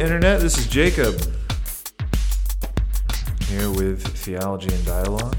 Internet. 0.00 0.40
This 0.40 0.56
is 0.58 0.66
Jacob 0.66 1.20
here 3.48 3.70
with 3.70 4.02
Theology 4.18 4.74
and 4.74 4.86
Dialogue, 4.86 5.36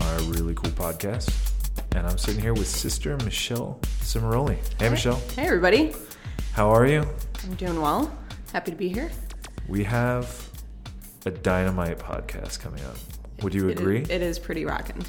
our 0.00 0.20
really 0.24 0.54
cool 0.54 0.70
podcast. 0.72 1.32
And 1.96 2.06
I'm 2.06 2.18
sitting 2.18 2.40
here 2.42 2.52
with 2.52 2.66
Sister 2.66 3.16
Michelle 3.18 3.78
Cimaroli. 4.02 4.58
Hey, 4.78 4.88
Michelle. 4.90 5.20
Hey, 5.36 5.46
everybody. 5.46 5.94
How 6.52 6.68
are 6.70 6.86
you? 6.86 7.06
I'm 7.44 7.54
doing 7.54 7.80
well. 7.80 8.14
Happy 8.52 8.72
to 8.72 8.76
be 8.76 8.88
here. 8.88 9.10
We 9.68 9.84
have 9.84 10.50
a 11.24 11.30
dynamite 11.30 11.98
podcast 11.98 12.60
coming 12.60 12.84
up. 12.84 12.96
Would 13.42 13.54
you 13.54 13.68
It 13.68 13.74
is- 13.76 13.80
agree? 13.80 14.02
it 14.02 14.22
is 14.22 14.38
pretty 14.38 14.64
rocking. 14.66 15.02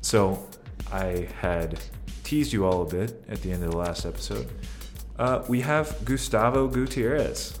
So, 0.00 0.46
I 0.90 1.28
had 1.42 1.78
teased 2.22 2.52
you 2.54 2.64
all 2.64 2.82
a 2.82 2.86
bit 2.86 3.22
at 3.28 3.42
the 3.42 3.52
end 3.52 3.62
of 3.64 3.70
the 3.72 3.76
last 3.76 4.06
episode. 4.06 4.48
Uh, 5.18 5.42
we 5.48 5.60
have 5.60 6.04
Gustavo 6.04 6.66
Gutierrez, 6.68 7.58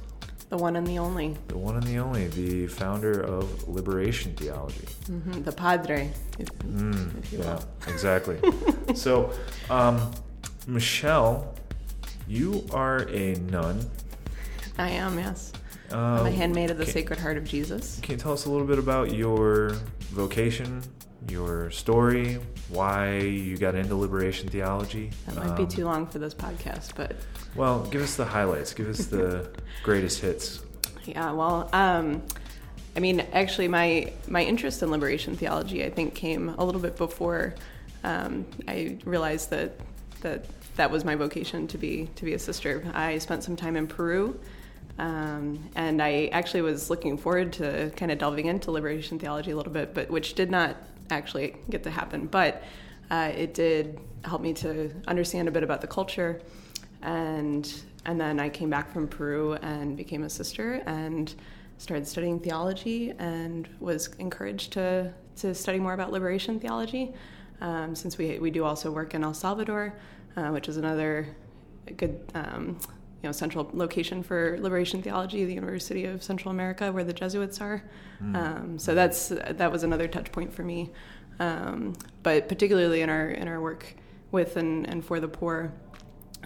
The 0.54 0.58
one 0.62 0.76
and 0.76 0.86
the 0.86 1.00
only. 1.00 1.36
the 1.48 1.58
one 1.58 1.74
and 1.74 1.82
the 1.82 1.98
only, 1.98 2.28
the 2.28 2.68
founder 2.68 3.20
of 3.20 3.66
Liberation 3.68 4.34
Theology. 4.36 4.86
hmm 5.06 5.42
The 5.42 5.50
padre, 5.50 6.12
if, 6.38 6.46
Mm, 6.60 7.18
if 7.18 7.32
yeah, 7.32 7.38
will. 7.56 7.64
exactly. 7.88 8.38
so, 8.94 9.32
um, 9.68 10.12
Michelle, 10.68 11.56
you 12.28 12.64
are 12.72 12.98
a 13.08 13.34
nun. 13.50 13.84
I 14.78 14.90
am, 14.90 15.18
yes. 15.18 15.52
Um, 15.90 15.98
I'm 15.98 16.26
a 16.26 16.30
handmaid 16.30 16.70
of 16.70 16.78
the 16.78 16.84
can, 16.84 16.92
Sacred 16.92 17.18
Heart 17.18 17.36
of 17.36 17.42
Jesus. 17.42 17.98
Can 18.00 18.12
you 18.12 18.18
tell 18.18 18.32
us 18.32 18.46
a 18.46 18.48
little 18.48 18.66
bit 18.68 18.78
about 18.78 19.12
your 19.12 19.70
vocation, 20.12 20.82
your 21.28 21.70
story, 21.70 22.38
why 22.68 23.18
you 23.18 23.56
got 23.56 23.74
into 23.74 23.94
liberation 23.94 24.48
theology? 24.48 25.10
That 25.26 25.36
might 25.36 25.56
be 25.56 25.62
Um, 25.64 25.68
too 25.68 25.84
long 25.84 26.06
for 26.06 26.18
this 26.18 26.34
podcast, 26.34 26.90
but 26.96 27.16
Well, 27.54 27.84
give 27.90 28.02
us 28.02 28.16
the 28.16 28.24
highlights. 28.24 28.74
Give 28.74 28.88
us 28.88 29.06
the 29.06 29.50
greatest 29.82 30.20
hits. 30.20 30.60
yeah, 31.04 31.32
well, 31.32 31.68
um, 31.72 32.22
I 32.96 33.00
mean, 33.00 33.20
actually, 33.32 33.68
my 33.68 34.12
my 34.28 34.42
interest 34.44 34.82
in 34.82 34.90
liberation 34.90 35.36
theology, 35.36 35.84
I 35.84 35.90
think, 35.90 36.14
came 36.14 36.50
a 36.50 36.64
little 36.64 36.80
bit 36.80 36.96
before 36.96 37.54
um, 38.04 38.44
I 38.68 38.98
realized 39.04 39.50
that 39.50 39.72
that 40.20 40.46
that 40.76 40.90
was 40.90 41.04
my 41.04 41.14
vocation 41.16 41.66
to 41.68 41.78
be 41.78 42.08
to 42.16 42.24
be 42.24 42.34
a 42.34 42.38
sister. 42.38 42.84
I 42.94 43.18
spent 43.18 43.42
some 43.44 43.56
time 43.56 43.76
in 43.76 43.86
Peru, 43.88 44.38
um, 44.98 45.58
and 45.74 46.00
I 46.00 46.26
actually 46.32 46.62
was 46.62 46.88
looking 46.90 47.18
forward 47.18 47.52
to 47.54 47.90
kind 47.96 48.12
of 48.12 48.18
delving 48.18 48.46
into 48.46 48.70
liberation 48.70 49.18
theology 49.18 49.50
a 49.50 49.56
little 49.56 49.72
bit, 49.72 49.92
but 49.94 50.08
which 50.10 50.34
did 50.34 50.50
not 50.50 50.76
actually 51.10 51.56
get 51.70 51.82
to 51.84 51.90
happen. 51.90 52.26
But 52.26 52.62
uh, 53.10 53.32
it 53.34 53.54
did 53.54 53.98
help 54.24 54.40
me 54.40 54.52
to 54.54 54.90
understand 55.06 55.48
a 55.48 55.50
bit 55.50 55.62
about 55.62 55.80
the 55.80 55.86
culture 55.86 56.40
and 57.04 57.82
and 58.06 58.20
then 58.20 58.40
I 58.40 58.48
came 58.48 58.68
back 58.68 58.92
from 58.92 59.08
Peru 59.08 59.54
and 59.54 59.96
became 59.96 60.24
a 60.24 60.30
sister 60.30 60.82
and 60.86 61.32
started 61.78 62.06
studying 62.06 62.38
theology 62.40 63.12
and 63.18 63.68
was 63.80 64.08
encouraged 64.18 64.72
to 64.72 65.12
to 65.36 65.54
study 65.54 65.78
more 65.78 65.94
about 65.94 66.12
liberation 66.12 66.58
theology. 66.58 67.12
Um, 67.60 67.94
since 67.94 68.18
we 68.18 68.38
we 68.38 68.50
do 68.50 68.64
also 68.64 68.90
work 68.90 69.14
in 69.14 69.22
El 69.22 69.34
Salvador, 69.34 69.94
uh, 70.36 70.48
which 70.48 70.68
is 70.68 70.76
another 70.76 71.28
good 71.96 72.20
um, 72.34 72.78
you 73.24 73.28
know 73.28 73.32
central 73.32 73.70
location 73.72 74.22
for 74.22 74.58
liberation 74.60 75.00
theology, 75.00 75.46
the 75.46 75.54
University 75.54 76.04
of 76.04 76.22
Central 76.22 76.50
America, 76.50 76.92
where 76.92 77.04
the 77.04 77.12
Jesuits 77.14 77.58
are. 77.58 77.82
Um, 78.20 78.78
so 78.78 78.94
that's 78.94 79.28
that 79.28 79.72
was 79.72 79.82
another 79.82 80.06
touch 80.06 80.30
point 80.30 80.52
for 80.52 80.62
me. 80.62 80.90
Um, 81.40 81.94
but 82.22 82.50
particularly 82.50 83.00
in 83.00 83.08
our 83.08 83.30
in 83.30 83.48
our 83.48 83.62
work 83.62 83.96
with 84.30 84.58
and, 84.58 84.86
and 84.86 85.02
for 85.02 85.20
the 85.20 85.28
poor, 85.28 85.72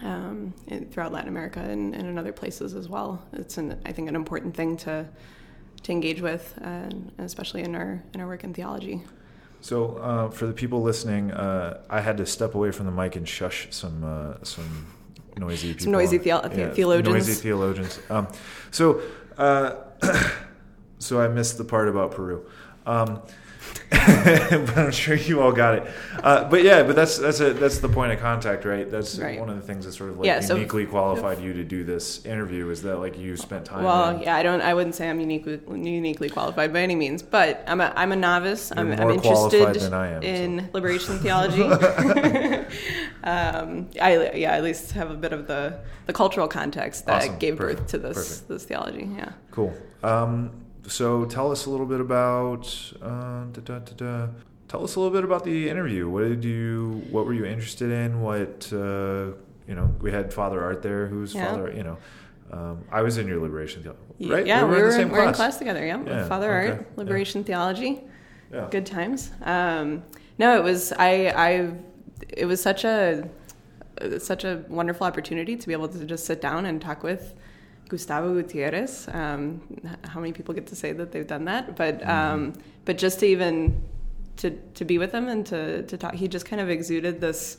um, 0.03 0.53
in, 0.67 0.85
throughout 0.85 1.11
Latin 1.11 1.27
America 1.27 1.59
and, 1.59 1.93
and 1.93 2.07
in 2.07 2.17
other 2.17 2.31
places 2.31 2.73
as 2.75 2.87
well. 2.87 3.21
It's 3.33 3.57
an, 3.57 3.77
I 3.85 3.91
think 3.91 4.07
an 4.07 4.15
important 4.15 4.55
thing 4.55 4.77
to 4.77 5.05
to 5.83 5.91
engage 5.91 6.21
with, 6.21 6.57
and 6.61 7.11
especially 7.17 7.63
in 7.63 7.75
our 7.75 8.01
in 8.13 8.21
our 8.21 8.27
work 8.27 8.45
in 8.45 8.53
theology. 8.53 9.03
So, 9.59 9.97
uh, 9.97 10.29
for 10.29 10.47
the 10.47 10.53
people 10.53 10.81
listening, 10.81 11.31
uh, 11.31 11.81
I 11.89 11.99
had 11.99 12.15
to 12.19 12.25
step 12.25 12.55
away 12.55 12.71
from 12.71 12.85
the 12.85 12.93
mic 12.93 13.17
and 13.17 13.27
shush 13.27 13.67
some 13.71 14.01
uh, 14.05 14.41
some 14.43 14.98
noisy 15.39 15.69
people. 15.69 15.83
Some 15.83 15.91
noisy 15.93 16.17
the- 16.17 16.23
theologians. 16.23 17.27
Noisy 17.27 17.41
theologians. 17.41 17.99
Um, 18.09 18.27
so, 18.71 19.01
uh, 19.37 19.75
so 20.99 21.21
I 21.21 21.27
missed 21.27 21.57
the 21.57 21.63
part 21.63 21.87
about 21.87 22.11
Peru. 22.11 22.45
Um, 22.85 23.21
but 23.91 24.77
I'm 24.77 24.91
sure 24.91 25.15
you 25.15 25.41
all 25.41 25.51
got 25.51 25.75
it. 25.75 25.87
Uh, 26.23 26.47
but 26.49 26.63
yeah, 26.63 26.83
but 26.83 26.95
that's 26.95 27.17
that's 27.17 27.39
a, 27.39 27.53
that's 27.53 27.79
the 27.79 27.89
point 27.89 28.11
of 28.11 28.19
contact, 28.19 28.65
right? 28.65 28.89
That's 28.89 29.17
Right. 29.19 29.39
one 29.39 29.49
of 29.49 29.55
the 29.55 29.61
things 29.61 29.85
that 29.85 29.93
sort 29.93 30.09
of 30.11 30.19
like 30.19 30.25
Yeah, 30.27 30.39
so- 30.41 30.55
uniquely 30.55 30.85
qualified 30.85 31.39
you 31.41 31.53
to 31.53 31.63
do 31.63 31.83
this 31.83 32.25
interview 32.25 32.69
is 32.69 32.81
that 32.83 32.97
like 32.97 33.17
you 33.17 33.35
spent 33.37 33.65
time. 33.65 33.83
Well, 33.83 34.17
in- 34.17 34.23
yeah, 34.23 34.35
I 34.35 34.43
don't. 34.43 34.61
I 34.61 34.73
wouldn't 34.73 34.95
say 34.95 35.09
I'm 35.09 35.19
uniquely 35.19 35.59
uniquely 35.69 36.29
qualified 36.29 36.71
by 36.73 36.81
any 36.81 36.95
means, 36.95 37.21
but 37.21 37.63
I'm 37.67 37.81
a 37.81 37.91
I'm 37.95 38.11
a 38.11 38.15
novice. 38.15 38.71
You're 38.75 38.79
I'm, 38.79 38.89
more 38.95 39.01
I'm 39.11 39.15
interested 39.15 39.73
than 39.81 39.93
I 39.93 40.07
am, 40.11 40.23
in 40.23 40.69
liberation 40.73 41.17
theology. 41.19 41.63
um, 43.23 43.89
I 44.01 44.31
yeah, 44.35 44.53
at 44.53 44.63
least 44.63 44.91
have 44.93 45.11
a 45.11 45.15
bit 45.15 45.33
of 45.33 45.47
the 45.47 45.79
the 46.05 46.13
cultural 46.13 46.47
context 46.47 47.05
that 47.05 47.23
Awesome. 47.23 47.37
gave 47.37 47.57
Perfect. 47.57 47.79
birth 47.79 47.87
to 47.89 47.97
this 47.97 48.17
Perfect. 48.17 48.47
this 48.49 48.63
theology. 48.65 49.09
Yeah. 49.15 49.31
Cool. 49.51 49.73
Um, 50.03 50.51
so 50.89 51.25
tell 51.25 51.51
us 51.51 51.65
a 51.65 51.69
little 51.69 51.85
bit 51.85 52.01
about. 52.01 52.93
Uh, 53.01 53.45
da, 53.45 53.61
da, 53.61 53.79
da. 53.79 54.27
Tell 54.67 54.83
us 54.83 54.95
a 54.95 54.99
little 54.99 55.13
bit 55.15 55.23
about 55.23 55.43
the 55.43 55.69
interview. 55.69 56.09
What 56.09 56.21
did 56.23 56.43
you? 56.43 57.03
What 57.09 57.25
were 57.25 57.33
you 57.33 57.45
interested 57.45 57.91
in? 57.91 58.21
What 58.21 58.69
uh, 58.73 59.31
you 59.67 59.75
know? 59.75 59.93
We 60.01 60.11
had 60.11 60.33
Father 60.33 60.63
Art 60.63 60.81
there, 60.83 61.07
who's 61.07 61.33
Yeah. 61.33 61.45
Father. 61.51 61.73
You 61.75 61.83
know, 61.83 61.97
um, 62.51 62.83
I 62.91 63.01
was 63.01 63.17
in 63.17 63.27
your 63.27 63.39
liberation, 63.41 63.81
theology, 63.83 64.03
right? 64.21 64.45
Yeah, 64.45 64.63
we 64.65 64.75
in 64.75 64.81
were, 64.81 64.87
the 64.87 64.91
same 64.93 65.09
we're 65.09 65.19
in 65.19 65.23
class. 65.25 65.35
class 65.35 65.57
together. 65.57 65.85
Yeah, 65.85 66.03
Yeah, 66.05 66.27
Father 66.27 66.53
okay, 66.55 66.69
Art, 66.71 66.79
yeah. 66.81 66.97
liberation 66.97 67.43
theology. 67.43 68.01
Yeah. 68.51 68.67
Good 68.69 68.85
times. 68.85 69.31
Um, 69.43 70.03
no, 70.37 70.57
it 70.57 70.63
was 70.63 70.91
I. 70.93 71.33
I. 71.35 71.73
It 72.29 72.45
was 72.45 72.61
such 72.61 72.83
a 72.83 73.29
such 74.19 74.43
a 74.43 74.63
wonderful 74.69 75.05
opportunity 75.05 75.55
to 75.57 75.67
be 75.67 75.73
able 75.73 75.87
to 75.87 76.05
just 76.05 76.25
sit 76.25 76.41
down 76.41 76.65
and 76.65 76.81
talk 76.81 77.03
with 77.03 77.33
Gustavo 77.89 78.33
Gutierrez. 78.33 79.09
Um, 79.11 79.61
how 80.03 80.19
many 80.19 80.31
people 80.31 80.53
get 80.53 80.67
to 80.67 80.75
say 80.75 80.93
that 80.93 81.11
they've 81.11 81.27
done 81.27 81.45
that? 81.45 81.75
But 81.75 82.07
um, 82.07 82.53
but 82.85 82.97
just 82.97 83.19
to 83.19 83.25
even 83.25 83.81
to 84.37 84.51
to 84.51 84.85
be 84.85 84.97
with 84.97 85.11
him 85.11 85.27
and 85.27 85.45
to 85.47 85.83
to 85.83 85.97
talk, 85.97 86.13
he 86.13 86.27
just 86.27 86.45
kind 86.45 86.61
of 86.61 86.69
exuded 86.69 87.19
this 87.19 87.57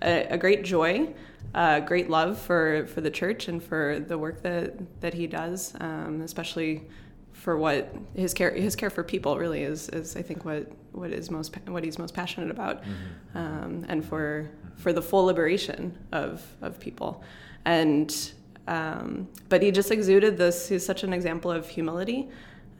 a, 0.00 0.26
a 0.30 0.38
great 0.38 0.64
joy, 0.64 1.12
uh, 1.54 1.80
great 1.80 2.08
love 2.08 2.38
for 2.38 2.86
for 2.86 3.00
the 3.00 3.10
church 3.10 3.48
and 3.48 3.62
for 3.62 3.98
the 3.98 4.16
work 4.16 4.42
that 4.42 5.00
that 5.00 5.14
he 5.14 5.26
does, 5.26 5.74
um, 5.80 6.22
especially 6.22 6.82
for 7.32 7.56
what 7.56 7.92
his 8.14 8.32
care 8.32 8.54
his 8.54 8.76
care 8.76 8.90
for 8.90 9.02
people 9.02 9.36
really 9.36 9.62
is 9.64 9.88
is 9.88 10.16
I 10.16 10.22
think 10.22 10.44
what 10.44 10.70
what 10.92 11.10
is 11.10 11.28
most 11.30 11.56
what 11.66 11.82
he's 11.82 11.98
most 11.98 12.14
passionate 12.14 12.52
about, 12.52 12.84
um, 13.34 13.84
and 13.88 14.04
for 14.04 14.48
for 14.76 14.92
the 14.92 15.02
full 15.02 15.24
liberation 15.24 15.98
of 16.12 16.40
of 16.62 16.78
people, 16.78 17.24
and 17.64 18.32
um, 18.66 19.28
but 19.48 19.62
he 19.62 19.70
just 19.70 19.90
exuded 19.90 20.36
this. 20.36 20.68
He's 20.68 20.84
such 20.84 21.02
an 21.02 21.12
example 21.12 21.50
of 21.50 21.68
humility. 21.68 22.28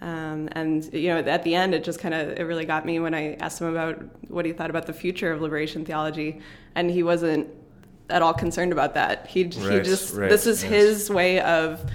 Um, 0.00 0.48
and 0.52 0.92
you 0.92 1.08
know, 1.08 1.18
at 1.18 1.44
the 1.44 1.54
end, 1.54 1.74
it 1.74 1.84
just 1.84 2.00
kind 2.00 2.12
of 2.12 2.30
it 2.30 2.42
really 2.42 2.64
got 2.64 2.84
me 2.84 2.98
when 2.98 3.14
I 3.14 3.34
asked 3.34 3.60
him 3.60 3.68
about 3.68 4.02
what 4.28 4.44
he 4.44 4.52
thought 4.52 4.70
about 4.70 4.86
the 4.86 4.92
future 4.92 5.32
of 5.32 5.40
liberation 5.40 5.84
theology, 5.84 6.40
and 6.74 6.90
he 6.90 7.02
wasn't 7.02 7.48
at 8.10 8.20
all 8.20 8.34
concerned 8.34 8.72
about 8.72 8.94
that. 8.94 9.28
He 9.28 9.44
he 9.44 9.80
just 9.80 10.14
right, 10.14 10.28
this 10.28 10.46
is 10.46 10.62
yes. 10.62 10.72
his 10.72 11.10
way 11.10 11.40
of 11.40 11.88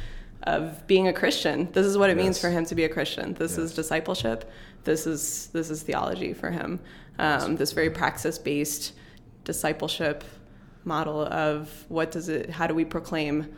of 0.43 0.87
being 0.87 1.09
a 1.09 1.13
Christian. 1.13 1.69
This 1.73 1.85
is 1.85 1.97
what 1.97 2.09
it 2.09 2.15
means 2.15 2.39
for 2.39 2.49
him 2.49 2.65
to 2.65 2.75
be 2.75 2.85
a 2.85 2.89
Christian. 2.89 3.33
This 3.33 3.57
is 3.57 3.73
discipleship. 3.73 4.49
This 4.85 5.05
is 5.05 5.47
this 5.47 5.69
is 5.69 5.83
theology 5.83 6.33
for 6.33 6.49
him. 6.49 6.79
Um, 7.19 7.57
this 7.57 7.73
very 7.73 7.89
praxis 7.89 8.37
based 8.37 8.93
discipleship 9.43 10.23
model 10.85 11.25
of 11.25 11.85
what 11.89 12.11
does 12.11 12.29
it? 12.29 12.49
How 12.49 12.67
do 12.67 12.73
we 12.73 12.85
proclaim 12.85 13.53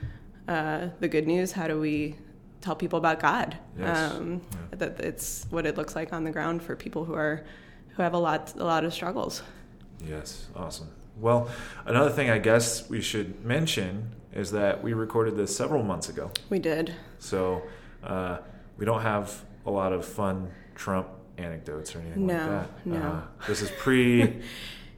uh, 0.53 0.89
the 0.99 1.07
good 1.07 1.27
news? 1.27 1.51
How 1.53 1.67
do 1.67 1.79
we 1.79 2.15
tell 2.61 2.75
people 2.75 2.97
about 2.99 3.19
God? 3.19 3.57
Yes. 3.77 4.11
Um, 4.13 4.41
Yeah. 4.71 4.77
That 4.77 4.99
it's 4.99 5.45
what 5.49 5.65
it 5.65 5.77
looks 5.77 5.95
like 5.95 6.11
on 6.13 6.23
the 6.23 6.31
ground 6.31 6.61
for 6.63 6.75
people 6.75 7.05
who 7.05 7.13
are 7.13 7.43
who 7.95 8.03
have 8.03 8.13
a 8.13 8.17
lot 8.17 8.53
a 8.57 8.63
lot 8.63 8.83
of 8.83 8.93
struggles. 8.93 9.43
Yes, 10.07 10.47
awesome. 10.55 10.87
Well, 11.19 11.49
another 11.85 12.09
thing 12.09 12.29
I 12.29 12.37
guess 12.39 12.89
we 12.89 13.01
should 13.01 13.43
mention 13.45 14.11
is 14.33 14.51
that 14.51 14.81
we 14.81 14.93
recorded 14.93 15.35
this 15.35 15.53
several 15.55 15.83
months 15.83 16.07
ago, 16.07 16.31
We 16.49 16.59
did. 16.59 16.93
so 17.17 17.61
uh, 18.03 18.37
we 18.77 18.85
don't 18.85 19.01
have 19.01 19.43
a 19.65 19.71
lot 19.71 19.91
of 19.91 20.05
fun 20.05 20.49
Trump 20.75 21.07
anecdotes 21.37 21.93
or 21.95 21.99
anything 21.99 22.27
like 22.27 22.37
No, 22.37 22.49
that. 22.51 22.85
no. 22.85 22.97
Uh, 23.01 23.21
this 23.47 23.61
is 23.61 23.71
pre. 23.71 24.41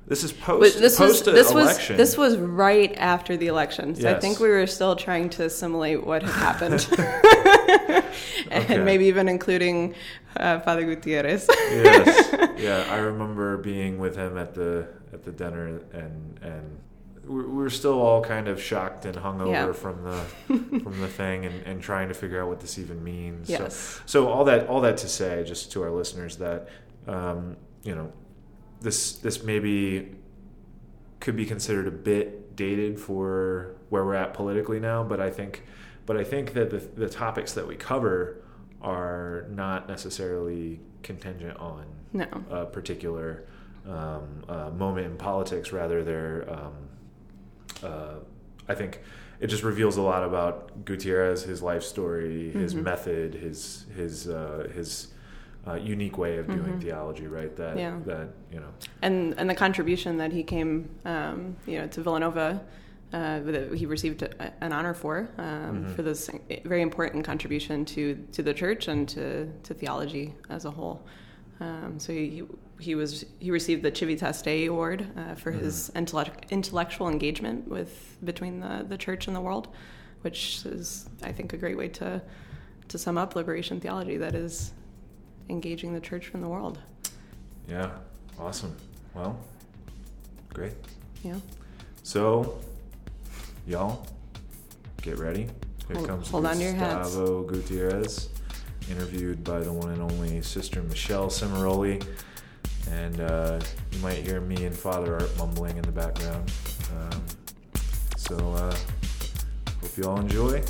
This 0.07 0.23
is 0.23 0.33
But 0.33 0.45
post. 0.45 0.79
this 0.79 0.99
was 0.99 1.21
post 1.21 1.25
this 1.25 1.53
was 1.53 1.87
this 1.87 2.17
was 2.17 2.35
right 2.37 2.93
after 2.97 3.37
the 3.37 3.47
election. 3.47 3.95
So 3.95 4.09
I 4.09 4.19
think 4.19 4.39
we 4.39 4.49
were 4.49 4.67
still 4.67 4.95
trying 4.95 5.29
to 5.31 5.45
assimilate 5.45 6.05
what 6.05 6.21
had 6.23 6.31
happened, 6.33 6.85
and 8.51 8.63
Okay. 8.65 8.77
maybe 8.79 9.05
even 9.05 9.27
including 9.29 9.95
uh, 10.37 10.59
Father 10.59 10.83
Gutierrez. 10.83 11.47
yes. 11.49 12.27
Yeah, 12.61 12.85
I 12.91 12.97
remember 12.97 13.57
being 13.57 13.97
with 13.97 14.15
him 14.15 14.37
at 14.37 14.53
the 14.53 14.87
at 15.13 15.23
the 15.23 15.31
dinner 15.31 15.79
and 15.93 16.39
and 16.43 16.77
we're, 17.25 17.47
we're 17.47 17.69
still 17.71 17.99
all 17.99 18.21
kind 18.23 18.47
of 18.47 18.61
shocked 18.61 19.05
and 19.05 19.15
hungover 19.17 19.51
Yeah. 19.51 19.71
from 19.71 20.03
the 20.03 20.79
from 20.83 20.99
the 21.01 21.07
thing 21.07 21.45
and, 21.45 21.65
and 21.65 21.81
trying 21.81 22.07
to 22.09 22.13
figure 22.13 22.39
out 22.41 22.49
what 22.49 22.59
this 22.59 22.77
even 22.77 23.03
means. 23.03 23.47
So- 23.47 23.53
Yes. 23.63 24.01
So, 24.05 24.27
all 24.29 24.43
that 24.45 24.67
all 24.67 24.81
that 24.81 24.97
to 24.97 25.07
say, 25.07 25.43
just 25.43 25.71
to 25.71 25.81
our 25.83 25.89
listeners, 25.91 26.35
that 26.37 26.67
um, 27.07 27.57
you 27.83 27.95
know, 27.95 28.11
this 28.81 29.13
this 29.17 29.43
maybe 29.43 30.15
could 31.19 31.35
be 31.35 31.45
considered 31.45 31.87
a 31.87 31.91
bit 31.91 32.55
dated 32.55 32.99
for 32.99 33.75
where 33.89 34.03
we're 34.03 34.15
at 34.15 34.33
politically 34.33 34.79
now, 34.79 35.03
but 35.03 35.19
I 35.21 35.29
think 35.29 35.63
but 36.05 36.17
I 36.17 36.23
think 36.23 36.53
that 36.53 36.69
the 36.71 36.77
the 36.77 37.09
topics 37.09 37.53
that 37.53 37.67
we 37.67 37.75
cover 37.75 38.43
are 38.81 39.45
not 39.51 39.87
necessarily 39.87 40.79
contingent 41.03 41.55
on 41.57 41.85
No. 42.13 42.25
a 42.49 42.65
particular 42.65 43.43
um, 43.87 44.43
uh, 44.49 44.69
moment 44.71 45.05
in 45.07 45.17
politics. 45.17 45.71
Rather, 45.71 46.03
they're, 46.03 46.45
um, 46.51 46.73
uh, 47.83 48.15
I 48.67 48.75
think, 48.75 49.01
it 49.39 49.47
just 49.47 49.63
reveals 49.63 49.97
a 49.97 50.01
lot 50.03 50.23
about 50.23 50.85
Gutierrez, 50.85 51.43
his 51.43 51.61
life 51.63 51.81
story, 51.83 52.51
his 52.51 52.73
Mhm. 52.75 52.83
method, 52.83 53.33
his 53.35 53.85
his 53.95 54.27
uh, 54.27 54.67
his 54.73 55.10
uh, 55.67 55.73
unique 55.75 56.17
way 56.17 56.37
of 56.37 56.47
doing 56.47 56.73
Mhm. 56.73 56.81
theology. 56.81 57.27
Right. 57.27 57.55
That 57.55 57.77
Yeah. 57.77 57.99
that 58.05 58.29
you 58.51 58.59
know. 58.59 58.69
and 59.01 59.33
and 59.37 59.49
the 59.49 59.55
contribution 59.55 60.17
that 60.17 60.31
he 60.31 60.43
came, 60.43 60.89
um, 61.05 61.55
you 61.67 61.77
know, 61.79 61.87
to 61.87 62.01
Villanova, 62.01 62.61
uh, 63.13 63.39
that 63.41 63.73
he 63.73 63.85
received 63.85 64.23
an 64.61 64.73
honor 64.73 64.93
for 64.93 65.29
um, 65.37 65.85
Mhm. 65.85 65.95
for 65.95 66.01
this 66.01 66.29
very 66.65 66.81
important 66.81 67.23
contribution 67.25 67.85
to 67.85 68.15
to 68.31 68.41
the 68.41 68.53
church 68.53 68.87
and 68.87 69.07
to 69.09 69.47
to 69.63 69.73
theology 69.73 70.33
as 70.49 70.65
a 70.65 70.71
whole. 70.71 71.01
Um, 71.59 71.99
so 71.99 72.11
he 72.11 72.43
he 72.79 72.95
was 72.95 73.23
he 73.39 73.51
received 73.51 73.83
the 73.83 73.91
Civitas 73.95 74.41
Dei 74.41 74.65
Award 74.65 75.05
uh, 75.15 75.35
for 75.35 75.51
his 75.51 75.91
intellect, 75.95 76.51
intellectual 76.51 77.07
engagement 77.07 77.67
with 77.67 78.17
between 78.23 78.61
the 78.61 78.83
the 78.89 78.97
church 78.97 79.27
and 79.27 79.35
the 79.35 79.41
world, 79.41 79.67
which 80.21 80.65
is 80.65 81.07
I 81.21 81.31
think 81.31 81.53
a 81.53 81.57
great 81.57 81.77
way 81.77 81.87
to 81.89 82.19
to 82.87 82.97
sum 82.97 83.15
up 83.19 83.35
liberation 83.35 83.79
theology. 83.79 84.17
That 84.17 84.33
is 84.33 84.73
engaging 85.51 85.93
the 85.93 85.99
church 85.99 86.27
from 86.27 86.41
the 86.41 86.47
world. 86.47 86.79
Yeah. 87.67 87.91
Awesome. 88.39 88.75
Well. 89.13 89.37
Great. 90.53 90.73
Yeah. 91.23 91.35
So, 92.03 92.57
y'all, 93.67 94.07
get 95.01 95.19
ready. 95.19 95.43
Here 95.87 95.95
Hold- 95.97 96.07
comes 96.07 96.29
hold 96.29 96.45
on 96.45 96.55
to 96.57 96.63
your 96.63 96.73
hats. 96.73 97.09
Gustavo 97.09 97.43
Gutierrez, 97.43 98.29
interviewed 98.89 99.43
by 99.43 99.59
the 99.59 99.71
one 99.71 99.89
and 99.91 100.01
only 100.01 100.41
Sister 100.41 100.81
Michelle 100.83 101.27
Cimaroli. 101.27 102.03
And 102.89 103.21
uh, 103.21 103.59
you 103.91 103.99
might 103.99 104.17
hear 104.17 104.41
me 104.41 104.65
and 104.65 104.75
Father 104.75 105.13
Art 105.13 105.37
mumbling 105.37 105.77
in 105.77 105.83
the 105.83 105.91
background. 105.91 106.51
Um, 106.97 107.23
so, 108.17 108.35
uh, 108.37 108.75
hope 109.81 109.97
you 109.97 110.03
all 110.05 110.19
enjoy. 110.19 110.63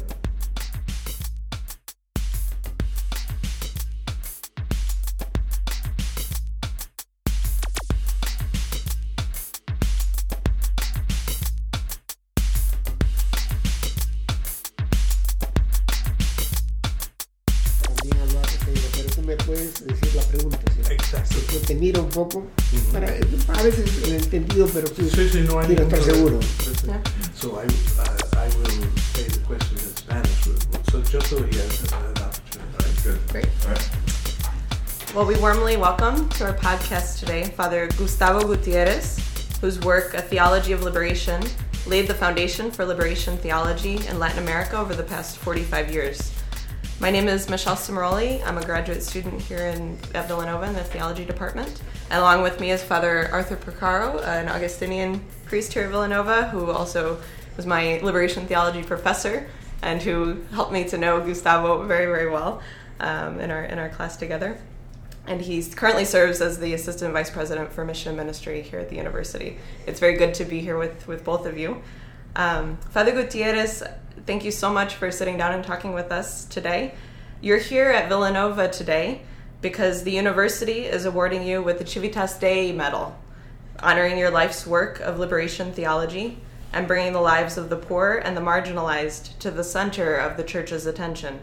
Me 19.31 19.37
puedes 19.45 19.85
decir 19.85 20.13
la 20.15 20.23
pregunta. 20.23 20.57
¿sí? 20.85 20.91
Exacto. 20.93 21.35
Yo 21.53 21.59
te 21.61 21.75
miro 21.75 22.01
un 22.03 22.09
poco. 22.09 22.45
para, 22.91 23.07
a 23.07 23.63
veces 23.63 24.01
lo 24.07 24.13
he 24.13 24.17
entendido, 24.17 24.67
pero 24.73 24.87
sí, 24.87 25.09
Sí, 25.09 25.29
sí, 25.29 25.41
no 25.47 25.59
hay 25.59 25.67
quiero 25.67 25.83
estar 25.83 26.03
seguro. 26.03 26.39
problema. 26.39 26.63
Sí, 26.63 26.75
sí. 26.75 26.87
Yeah. 26.87 27.01
So 27.33 27.47
I, 27.61 27.65
uh, 27.65 28.37
I 28.37 28.47
will 28.57 28.91
say 29.13 29.23
the 29.29 29.39
question 29.47 29.77
in 29.79 29.95
Spanish. 29.95 30.43
So 30.91 31.01
just 31.01 31.27
so 31.29 31.37
he 31.43 31.55
has 31.57 31.81
an 31.93 32.21
opportunity. 32.21 32.59
All 32.59 32.79
right, 32.79 33.03
good. 33.03 33.19
Great. 33.31 33.47
All 33.63 33.71
right. 33.71 33.89
Well, 35.15 35.25
we 35.25 35.37
warmly 35.37 35.77
welcome 35.77 36.27
to 36.29 36.45
our 36.45 36.53
podcast 36.53 37.19
today 37.19 37.43
Father 37.55 37.87
Gustavo 37.97 38.41
Gutierrez, 38.45 39.17
whose 39.61 39.79
work, 39.79 40.13
A 40.13 40.21
Theology 40.21 40.73
of 40.73 40.83
Liberation, 40.83 41.41
laid 41.87 42.07
the 42.07 42.13
foundation 42.13 42.69
for 42.69 42.83
liberation 42.85 43.37
theology 43.37 43.95
in 44.07 44.19
Latin 44.19 44.39
America 44.39 44.77
over 44.77 44.93
the 44.93 45.03
past 45.03 45.37
45 45.37 45.91
years. 45.91 46.30
My 47.01 47.09
name 47.09 47.27
is 47.27 47.49
Michelle 47.49 47.75
Cimaroli. 47.75 48.45
I'm 48.45 48.59
a 48.59 48.63
graduate 48.63 49.01
student 49.01 49.41
here 49.41 49.65
in, 49.65 49.97
at 50.13 50.27
Villanova 50.27 50.67
in 50.67 50.73
the 50.73 50.83
theology 50.83 51.25
department. 51.25 51.81
And 52.11 52.19
along 52.19 52.43
with 52.43 52.59
me 52.59 52.69
is 52.69 52.83
Father 52.83 53.27
Arthur 53.31 53.55
Purcaro, 53.55 54.23
an 54.23 54.47
Augustinian 54.47 55.19
priest 55.45 55.73
here 55.73 55.81
at 55.81 55.89
Villanova, 55.89 56.49
who 56.49 56.69
also 56.69 57.19
was 57.57 57.65
my 57.65 57.99
liberation 58.03 58.45
theology 58.45 58.83
professor 58.83 59.49
and 59.81 59.99
who 59.99 60.43
helped 60.51 60.71
me 60.71 60.83
to 60.89 60.97
know 60.99 61.19
Gustavo 61.21 61.87
very, 61.87 62.05
very 62.05 62.29
well 62.29 62.61
um, 62.99 63.39
in, 63.39 63.49
our, 63.49 63.63
in 63.63 63.79
our 63.79 63.89
class 63.89 64.15
together 64.15 64.59
and 65.25 65.41
he 65.41 65.63
currently 65.63 66.05
serves 66.05 66.39
as 66.39 66.59
the 66.59 66.75
assistant 66.75 67.13
vice 67.13 67.31
president 67.31 67.71
for 67.73 67.83
mission 67.83 68.15
ministry 68.15 68.61
here 68.61 68.79
at 68.79 68.89
the 68.89 68.95
university. 68.95 69.57
It's 69.87 69.99
very 69.99 70.17
good 70.17 70.35
to 70.35 70.45
be 70.45 70.61
here 70.61 70.77
with, 70.77 71.07
with 71.07 71.23
both 71.23 71.47
of 71.47 71.57
you. 71.57 71.81
Um, 72.35 72.77
Father 72.91 73.11
Gutierrez, 73.11 73.83
thank 74.25 74.43
you 74.45 74.51
so 74.51 74.71
much 74.71 74.95
for 74.95 75.11
sitting 75.11 75.37
down 75.37 75.53
and 75.53 75.63
talking 75.63 75.93
with 75.93 76.11
us 76.11 76.45
today. 76.45 76.93
You're 77.41 77.57
here 77.57 77.89
at 77.89 78.09
Villanova 78.09 78.67
today 78.67 79.21
because 79.61 80.03
the 80.03 80.11
university 80.11 80.85
is 80.85 81.05
awarding 81.05 81.43
you 81.43 81.61
with 81.61 81.79
the 81.79 81.85
Civitas 81.85 82.37
Dei 82.37 82.71
Medal, 82.71 83.17
honoring 83.79 84.17
your 84.17 84.29
life's 84.29 84.67
work 84.67 84.99
of 84.99 85.19
liberation 85.19 85.71
theology 85.73 86.39
and 86.73 86.87
bringing 86.87 87.13
the 87.13 87.21
lives 87.21 87.57
of 87.57 87.69
the 87.69 87.77
poor 87.77 88.21
and 88.23 88.35
the 88.35 88.41
marginalized 88.41 89.37
to 89.39 89.51
the 89.51 89.63
center 89.63 90.15
of 90.15 90.37
the 90.37 90.43
church's 90.43 90.85
attention. 90.85 91.39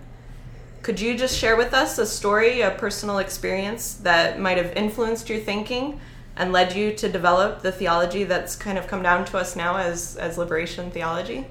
Could 0.83 1.01
you 1.01 1.19
just 1.19 1.37
share 1.37 1.57
with 1.57 1.75
us 1.75 1.99
a 1.99 2.07
story, 2.07 2.61
a 2.61 2.71
personal 2.71 3.19
experience 3.19 3.95
that 3.95 4.39
might 4.39 4.57
have 4.57 4.73
influenced 4.77 5.29
your 5.29 5.41
thinking 5.41 6.01
and 6.37 6.53
led 6.53 6.75
you 6.75 6.93
to 6.95 7.09
develop 7.09 7.63
the 7.63 7.73
theology 7.73 8.25
that's 8.25 8.55
kind 8.55 8.79
of 8.79 8.87
come 8.87 9.03
down 9.03 9.25
to 9.27 9.37
us 9.37 9.57
now 9.57 9.77
as, 9.77 10.17
as 10.17 10.39
liberation 10.39 10.91
theology? 10.91 11.47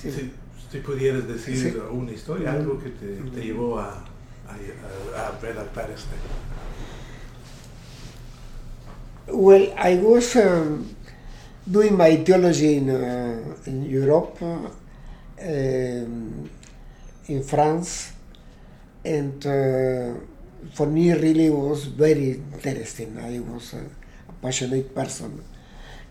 Sí. 0.00 0.12
Si, 0.12 0.30
si 0.70 0.78
pudieras 0.78 1.26
decir 1.26 1.56
Sí. 1.56 1.76
una 1.90 2.12
historia, 2.12 2.52
algo 2.52 2.78
que 2.78 2.90
te, 2.90 3.06
te 3.34 3.40
llevó 3.40 3.80
a, 3.80 4.04
a, 4.46 4.54
a, 5.16 5.38
redactar 5.40 5.90
este. 5.90 6.14
Well, 9.26 9.72
I 9.76 9.96
was 9.96 10.36
um, 10.36 10.86
doing 11.66 11.96
my 11.96 12.16
theology 12.24 12.76
in, 12.76 12.90
uh, 12.90 13.56
in 13.66 13.84
Europe, 13.90 14.38
uh, 14.40 14.68
um, 15.42 16.48
in 17.26 17.42
France, 17.42 18.12
and 19.04 19.44
uh, 19.46 20.14
for 20.74 20.86
me, 20.86 21.12
really 21.12 21.50
was 21.50 21.84
very 21.86 22.40
interesting. 22.54 23.18
I 23.18 23.40
was 23.40 23.74
a, 23.74 23.78
a 24.28 24.32
passionate 24.40 24.94
person, 24.94 25.42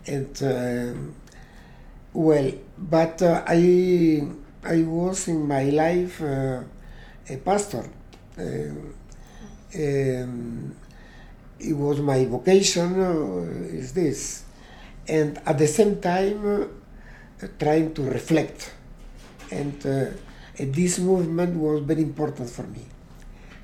and 0.06 0.42
um 0.42 1.14
well, 2.12 2.52
but 2.76 3.22
uh, 3.22 3.44
I 3.46 4.22
I 4.64 4.82
was 4.82 5.28
in 5.28 5.46
my 5.46 5.64
life 5.64 6.20
uh, 6.22 6.62
a 7.28 7.36
pastor. 7.38 7.88
Um, 8.38 8.94
um, 9.74 10.76
it 11.60 11.72
was 11.74 12.00
my 12.00 12.24
vocation 12.24 13.00
uh, 13.00 13.76
is 13.76 13.92
this. 13.92 14.44
And 15.06 15.40
at 15.44 15.58
the 15.58 15.66
same 15.66 16.00
time 16.00 16.46
uh, 17.42 17.46
trying 17.58 17.94
to 17.94 18.02
reflect. 18.02 18.72
And 19.50 19.84
uh, 19.86 20.10
and 20.58 20.74
this 20.74 20.98
movement 20.98 21.56
was 21.56 21.82
very 21.82 22.02
important 22.02 22.50
for 22.50 22.64
me. 22.64 22.84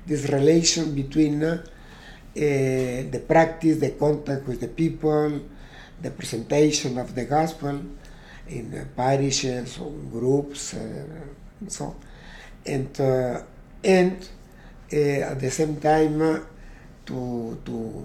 This 0.05 0.29
relation 0.29 0.95
between 0.95 1.43
uh, 1.43 1.63
uh, 1.63 1.65
the 2.35 3.23
practice 3.27 3.79
the 3.79 3.91
contact 3.91 4.47
with 4.47 4.61
the 4.61 4.67
people 4.67 5.41
the 6.01 6.11
presentation 6.11 6.97
of 6.97 7.15
the 7.15 7.25
gospel 7.25 7.81
in 8.49 8.73
uh, 8.73 8.85
parishes 8.95 9.79
or 9.79 9.91
groups 10.11 10.73
uh, 10.73 10.79
and 11.59 11.71
so 11.71 11.95
and 12.65 12.99
uh, 12.99 13.41
and 13.83 14.29
at 14.91 15.39
the 15.39 15.49
same 15.51 15.79
time 15.81 16.19
to 17.05 17.57
to 17.65 18.03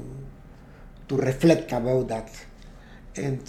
to 1.08 1.16
reflect 1.16 1.72
about 1.72 2.08
that. 2.08 2.30
And 3.16 3.42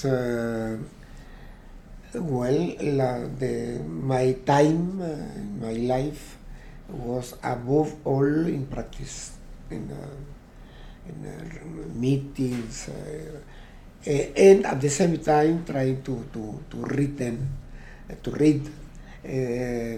well 2.13 2.75
la, 2.81 3.19
the, 3.39 3.79
my 3.87 4.33
time 4.45 5.01
uh, 5.01 5.65
my 5.65 5.73
life 5.73 6.37
was 6.89 7.35
above 7.43 7.95
all 8.03 8.47
in 8.47 8.67
practice 8.67 9.37
in 9.69 9.89
uh, 9.91 11.07
in 11.07 11.25
uh, 11.25 11.87
meetings 11.95 12.89
and 14.05 14.65
at 14.65 14.81
the 14.81 14.89
same 14.89 15.17
time 15.17 15.63
trying 15.65 16.01
to 16.03 16.25
to 16.33 16.63
to 16.69 16.77
written 16.85 17.49
uh, 18.09 18.15
to 18.23 18.31
read 18.31 18.61
uh, 19.25 19.97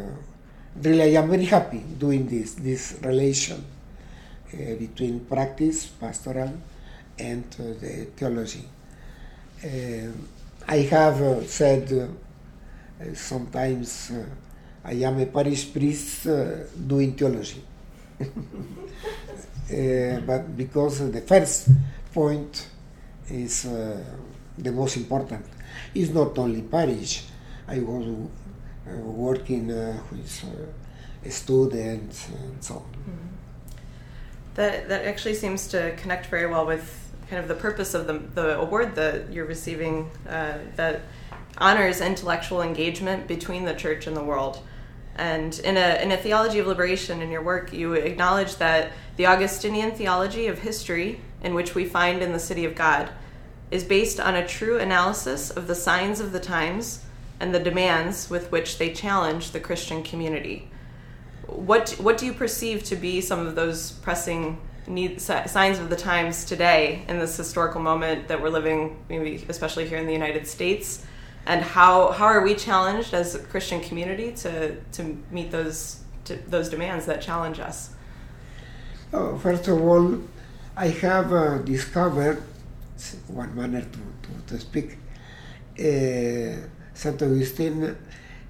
really 0.83 1.03
I 1.17 1.21
am 1.21 1.29
very 1.29 1.45
happy 1.45 1.79
doing 1.97 2.27
this 2.27 2.53
this 2.55 2.97
relation 3.01 3.63
uh, 4.53 4.75
between 4.75 5.21
practice, 5.25 5.87
pastoral, 5.87 6.53
and 7.17 7.45
uh, 7.59 7.63
the 7.79 8.07
theology. 8.15 8.65
I 10.67 10.77
have 10.89 11.21
uh, 11.21 11.43
said 11.45 11.91
uh, 11.91 13.13
sometimes 13.13 14.11
uh, 14.11 14.23
I 14.85 14.93
am 14.93 15.19
a 15.19 15.25
parish 15.25 15.71
priest 15.71 16.23
doing 16.87 17.13
theology. 17.13 17.61
Uh, 18.21 20.19
but 20.25 20.57
because 20.57 20.99
the 21.11 21.21
first 21.21 21.69
point 22.13 22.67
is 23.29 23.65
uh, 23.65 24.03
the 24.57 24.71
most 24.71 24.97
important. 24.97 25.45
It's 25.95 26.11
not 26.11 26.37
only 26.37 26.61
Paris. 26.61 27.27
I 27.67 27.79
was 27.79 28.05
uh, 28.87 28.95
working 28.97 29.71
uh, 29.71 29.97
with 30.11 30.43
uh, 30.45 31.29
students 31.29 32.27
and 32.29 32.63
so 32.63 32.75
on. 32.75 32.85
That 34.55 34.89
that 34.89 35.05
actually 35.05 35.35
seems 35.35 35.67
to 35.69 35.95
connect 35.95 36.25
very 36.25 36.47
well 36.47 36.65
with 36.65 36.83
kind 37.29 37.41
of 37.41 37.47
the 37.47 37.55
purpose 37.55 37.93
of 37.93 38.07
the 38.07 38.19
the 38.35 38.59
award 38.59 38.95
that 38.95 39.31
you're 39.31 39.45
receiving 39.45 40.09
uh, 40.27 40.57
that 40.75 41.01
honors 41.57 42.01
intellectual 42.01 42.61
engagement 42.61 43.27
between 43.27 43.65
the 43.65 43.73
church 43.73 44.07
and 44.07 44.15
the 44.15 44.23
world. 44.23 44.59
And 45.21 45.59
in 45.59 45.77
a 45.77 46.01
in 46.01 46.11
a 46.11 46.17
theology 46.17 46.57
of 46.57 46.65
liberation 46.65 47.21
in 47.21 47.29
your 47.29 47.43
work, 47.43 47.71
you 47.71 47.93
acknowledge 47.93 48.55
that 48.55 48.91
the 49.17 49.27
Augustinian 49.27 49.91
theology 49.91 50.47
of 50.47 50.57
history, 50.57 51.21
in 51.43 51.53
which 51.53 51.75
we 51.75 51.85
find 51.85 52.23
in 52.23 52.33
the 52.33 52.39
City 52.39 52.65
of 52.65 52.73
God, 52.73 53.11
is 53.69 53.83
based 53.83 54.19
on 54.19 54.33
a 54.33 54.47
true 54.47 54.79
analysis 54.79 55.51
of 55.51 55.67
the 55.67 55.75
signs 55.75 56.19
of 56.19 56.31
the 56.31 56.39
times 56.39 57.05
and 57.39 57.53
the 57.53 57.59
demands 57.59 58.31
with 58.31 58.51
which 58.51 58.79
they 58.79 58.91
challenge 58.93 59.51
the 59.51 59.59
Christian 59.59 60.01
community. 60.01 60.67
What 61.45 61.91
what 61.99 62.17
do 62.17 62.25
you 62.25 62.33
perceive 62.33 62.83
to 62.85 62.95
be 62.95 63.21
some 63.21 63.45
of 63.45 63.53
those 63.53 63.91
pressing 63.91 64.59
need, 64.87 65.21
signs 65.21 65.77
of 65.77 65.91
the 65.91 65.95
times 65.95 66.45
today 66.45 67.05
in 67.07 67.19
this 67.19 67.37
historical 67.37 67.79
moment 67.79 68.27
that 68.27 68.41
we're 68.41 68.49
living, 68.49 68.97
maybe 69.07 69.45
especially 69.47 69.87
here 69.87 69.99
in 69.99 70.07
the 70.07 70.13
United 70.13 70.47
States, 70.47 71.05
and 71.45 71.61
how 71.61 72.11
how 72.11 72.25
are 72.25 72.43
we 72.43 72.55
challenged 72.55 73.13
as 73.13 73.35
a 73.35 73.39
Christian 73.39 73.79
community 73.81 74.31
to 74.43 74.75
to 74.93 75.17
meet 75.31 75.51
those 75.51 76.01
to, 76.25 76.35
those 76.49 76.69
demands 76.69 77.05
that 77.05 77.21
challenge 77.21 77.59
us? 77.59 77.89
Oh, 79.13 79.37
first 79.37 79.67
of 79.67 79.81
all, 79.81 80.21
I 80.75 80.87
have 80.87 81.33
uh, 81.33 81.57
discovered 81.59 82.41
one 83.27 83.53
manner 83.55 83.81
to, 83.81 83.99
to, 84.23 84.31
to 84.47 84.59
speak 84.59 84.97
uh, 85.79 86.67
Saint 86.93 87.21
Augustine 87.21 87.95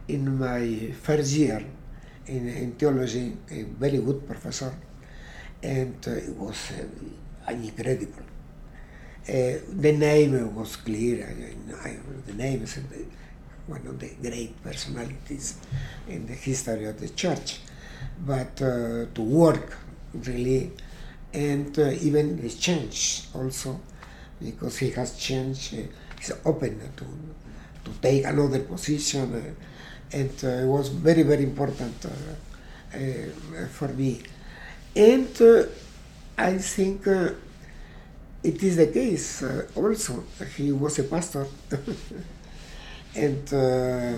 in 0.07 0.37
my 0.37 0.91
first 1.01 1.33
year 1.33 1.65
in, 2.27 2.47
in 2.47 2.71
theology, 2.73 3.37
a 3.49 3.63
very 3.63 3.97
good 3.97 4.27
professor, 4.27 4.73
and 5.63 5.95
uh, 6.07 6.11
it 6.11 6.35
was 6.35 6.71
uh, 6.71 7.51
incredible. 7.51 8.30
Uh, 9.29 9.59
the 9.69 9.91
name 9.91 10.55
was 10.55 10.75
clear. 10.77 11.25
I, 11.83 11.89
I, 11.89 11.97
the 12.25 12.33
name 12.33 12.63
is 12.63 12.79
one 13.67 13.85
of 13.85 13.99
the 13.99 14.09
great 14.21 14.61
personalities 14.63 15.57
in 16.07 16.25
the 16.25 16.33
history 16.33 16.85
of 16.85 16.99
the 16.99 17.09
church. 17.09 17.59
But 18.25 18.61
uh, 18.61 19.05
to 19.13 19.21
work 19.21 19.77
really, 20.13 20.71
and 21.33 21.77
uh, 21.77 21.91
even 22.01 22.41
the 22.41 22.49
change 22.49 23.27
also, 23.33 23.79
because 24.43 24.77
he 24.79 24.89
has 24.91 25.17
changed, 25.17 25.75
uh, 25.75 25.77
he's 26.17 26.31
open 26.43 26.79
to 26.97 27.05
to 27.85 27.91
take 28.01 28.25
another 28.25 28.59
position, 28.59 29.33
uh, 29.33 30.17
and 30.17 30.31
uh, 30.43 30.47
it 30.47 30.67
was 30.67 30.89
very 30.89 31.23
very 31.23 31.43
important 31.43 32.05
uh, 32.05 33.67
for 33.69 33.87
me. 33.89 34.21
And 34.95 35.29
I 36.37 36.57
think 36.57 37.07
it 38.43 38.63
is 38.63 38.77
the 38.77 38.87
case 38.87 39.43
uh, 39.43 39.67
also. 39.75 40.23
He 40.57 40.71
was 40.71 40.97
a 40.99 41.03
pastor, 41.03 41.45
and 43.15 43.53
uh, 43.53 44.15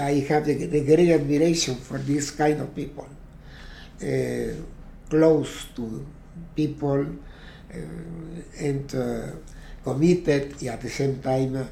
I 0.00 0.24
have 0.28 0.46
the, 0.46 0.84
great 0.84 1.10
admiration 1.10 1.76
for 1.76 1.98
this 1.98 2.30
kind 2.30 2.60
of 2.60 2.74
people, 2.74 3.08
uh, 4.02 4.54
close 5.10 5.66
to 5.76 6.06
people, 6.54 7.02
uh, 7.02 7.76
and 8.60 8.94
uh, 8.94 9.26
committed 9.82 10.62
at 10.64 10.80
the 10.80 10.90
same 10.90 11.20
time 11.20 11.56
uh, 11.56 11.64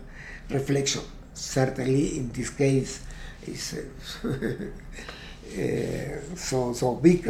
reflection. 0.50 1.02
Certainly, 1.34 2.18
in 2.18 2.32
this 2.32 2.50
case, 2.50 3.04
is 3.46 3.76
so 6.36 6.72
so 6.72 6.94
big 6.94 7.28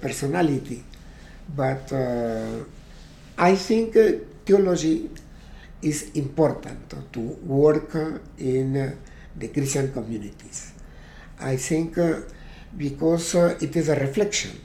personality, 0.00 0.82
but 1.54 1.92
I 3.42 3.56
think 3.56 3.96
uh, 3.96 4.12
theology 4.46 5.10
is 5.82 6.12
important 6.14 6.94
to 7.12 7.20
work 7.42 7.92
uh, 7.96 8.18
in 8.38 8.76
uh, 8.76 8.94
the 9.34 9.48
Christian 9.48 9.92
communities. 9.92 10.72
I 11.40 11.56
think 11.56 11.98
uh, 11.98 12.20
because 12.76 13.34
it 13.60 13.74
is 13.74 13.88
a 13.88 13.96
reflection, 13.96 14.60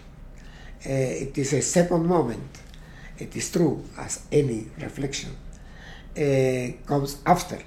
it 0.86 1.36
is 1.36 1.54
a 1.54 1.62
second 1.64 2.06
moment. 2.06 2.52
It 3.18 3.36
is 3.36 3.50
true, 3.52 3.84
as 3.98 4.28
any 4.32 4.68
reflection 4.80 5.32
comes 6.86 7.18
after, 7.26 7.58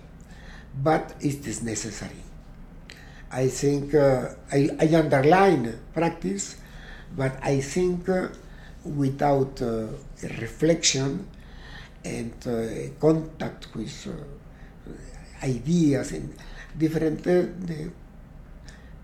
but 0.80 1.16
it 1.20 1.44
is 1.44 1.60
necessary. 1.64 2.22
I 3.32 3.48
think 3.48 3.96
I, 3.96 4.70
I 4.78 4.94
underline 4.94 5.76
practice, 5.92 6.56
but 7.16 7.36
I 7.42 7.60
think 7.60 8.08
without 8.84 9.60
uh, 9.62 9.86
reflection 10.40 11.26
and 12.04 12.32
uh, 12.46 13.00
contact 13.00 13.68
with 13.74 14.08
uh, 14.08 15.44
ideas 15.44 16.12
and 16.12 16.34
different, 16.76 17.22
the, 17.22 17.90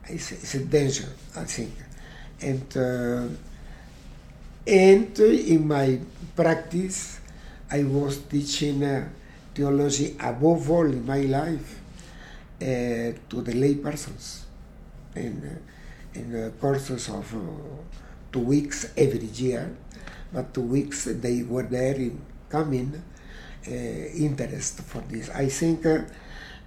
it's, 0.08 0.32
it's 0.32 0.54
a 0.54 0.64
danger, 0.64 1.08
I 1.36 1.44
think. 1.44 1.72
And 2.40 3.38
and 4.66 5.18
in 5.20 5.68
my 5.68 6.00
practice, 6.34 7.20
I 7.70 7.84
was 7.84 8.18
teaching 8.18 8.82
theology 9.54 10.16
above 10.20 10.70
all 10.70 10.86
in 10.86 11.04
my 11.06 11.20
life 11.20 11.80
uh, 12.60 12.64
to 13.30 13.42
the 13.42 13.54
lay 13.54 13.74
persons 13.76 14.46
in, 15.14 15.60
in 16.14 16.34
uh, 16.34 16.50
courses 16.60 17.08
of 17.08 17.34
uh, 17.34 17.38
two 18.32 18.40
weeks 18.40 18.92
every 18.96 19.26
year. 19.34 19.74
But 20.32 20.52
two 20.52 20.62
weeks 20.62 21.04
they 21.04 21.42
were 21.42 21.62
there 21.62 21.94
in 21.94 22.20
coming 22.48 23.02
uh, 23.66 23.70
interest 23.70 24.82
for 24.82 25.02
this. 25.08 25.30
I 25.30 25.48
think 25.48 25.86
uh, 25.86 26.02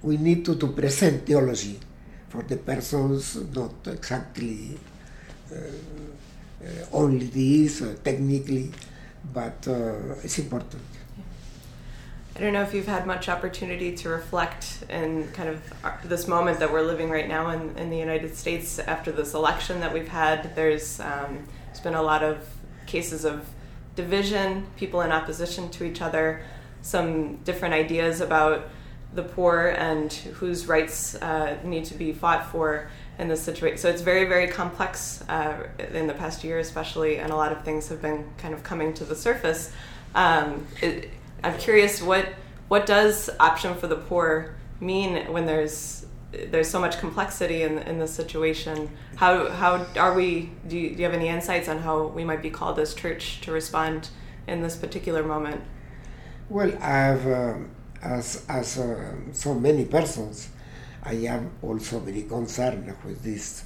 we 0.01 0.17
need 0.17 0.45
to, 0.45 0.55
to 0.55 0.67
present 0.67 1.25
theology 1.25 1.79
for 2.29 2.43
the 2.43 2.57
persons, 2.57 3.35
not 3.53 3.87
exactly 3.87 4.77
uh, 5.51 5.55
uh, 5.55 6.85
only 6.93 7.25
this 7.27 7.81
uh, 7.81 7.95
technically, 8.03 8.71
but 9.33 9.67
uh, 9.67 10.15
it's 10.23 10.39
important. 10.39 10.81
I 12.39 12.41
don't 12.41 12.53
know 12.53 12.61
if 12.61 12.73
you've 12.73 12.87
had 12.87 13.05
much 13.05 13.27
opportunity 13.27 13.93
to 13.97 14.07
reflect 14.07 14.85
in 14.89 15.29
kind 15.33 15.49
of 15.49 15.61
this 16.05 16.25
moment 16.25 16.59
that 16.59 16.71
we're 16.71 16.83
living 16.83 17.09
right 17.09 17.27
now 17.27 17.49
in, 17.49 17.77
in 17.77 17.89
the 17.89 17.97
United 17.97 18.33
States 18.33 18.79
after 18.79 19.11
this 19.11 19.33
election 19.33 19.81
that 19.81 19.93
we've 19.93 20.07
had. 20.07 20.55
There's 20.55 21.01
um, 21.01 21.45
there's 21.65 21.81
been 21.81 21.95
a 21.95 22.01
lot 22.01 22.23
of 22.23 22.47
cases 22.85 23.25
of 23.25 23.45
division, 23.97 24.65
people 24.77 25.01
in 25.01 25.11
opposition 25.11 25.69
to 25.71 25.83
each 25.83 26.01
other, 26.01 26.41
some 26.81 27.35
different 27.43 27.73
ideas 27.73 28.21
about 28.21 28.69
the 29.13 29.23
poor 29.23 29.75
and 29.77 30.13
whose 30.13 30.65
rights 30.65 31.15
uh, 31.15 31.57
need 31.65 31.83
to 31.85 31.93
be 31.93 32.13
fought 32.13 32.49
for 32.53 32.89
in 33.17 33.27
this 33.27 33.41
situation. 33.41 33.79
So 33.79 33.89
it's 33.89 34.01
very, 34.01 34.23
very 34.29 34.47
complex 34.47 35.25
uh, 35.27 35.67
in 35.93 36.07
the 36.07 36.13
past 36.13 36.45
year, 36.45 36.59
especially, 36.59 37.17
and 37.17 37.33
a 37.33 37.35
lot 37.35 37.51
of 37.51 37.65
things 37.65 37.89
have 37.89 38.01
been 38.01 38.29
kind 38.37 38.53
of 38.53 38.63
coming 38.63 38.93
to 38.93 39.03
the 39.03 39.15
surface. 39.17 39.73
Um, 40.15 40.65
it, 40.81 41.09
I'm 41.43 41.57
curious 41.57 42.01
what 42.01 42.27
what 42.67 42.85
does 42.85 43.29
option 43.39 43.75
for 43.75 43.87
the 43.87 43.95
poor 43.95 44.55
mean 44.79 45.31
when 45.31 45.45
there's 45.45 46.05
there's 46.31 46.69
so 46.69 46.79
much 46.79 46.99
complexity 46.99 47.63
in 47.63 47.79
in 47.79 47.99
this 47.99 48.13
situation. 48.13 48.89
How 49.15 49.49
how 49.49 49.85
are 49.97 50.13
we? 50.13 50.51
Do 50.67 50.77
you, 50.77 50.91
do 50.91 50.97
you 50.97 51.03
have 51.05 51.13
any 51.13 51.27
insights 51.27 51.67
on 51.67 51.79
how 51.79 52.07
we 52.07 52.23
might 52.23 52.41
be 52.41 52.49
called 52.49 52.77
as 52.79 52.93
church 52.93 53.41
to 53.41 53.51
respond 53.51 54.09
in 54.47 54.61
this 54.61 54.75
particular 54.75 55.23
moment? 55.23 55.61
Well, 56.49 56.71
I've, 56.81 57.27
um, 57.27 57.69
as, 58.01 58.43
as 58.49 58.79
uh, 58.79 59.13
so 59.33 59.53
many 59.53 59.85
persons, 59.85 60.49
I 61.03 61.13
am 61.13 61.51
also 61.61 61.99
very 61.99 62.23
concerned 62.23 62.91
with 63.05 63.21
these 63.21 63.63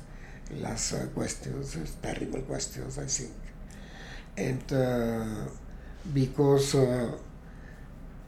last 0.59 0.93
uh, 0.93 1.05
questions, 1.07 1.77
terrible 2.01 2.41
questions, 2.41 2.99
I 2.99 3.05
think. 3.05 3.31
And 4.35 4.73
uh, 4.73 5.49
because, 6.13 6.75
uh, 6.75 7.11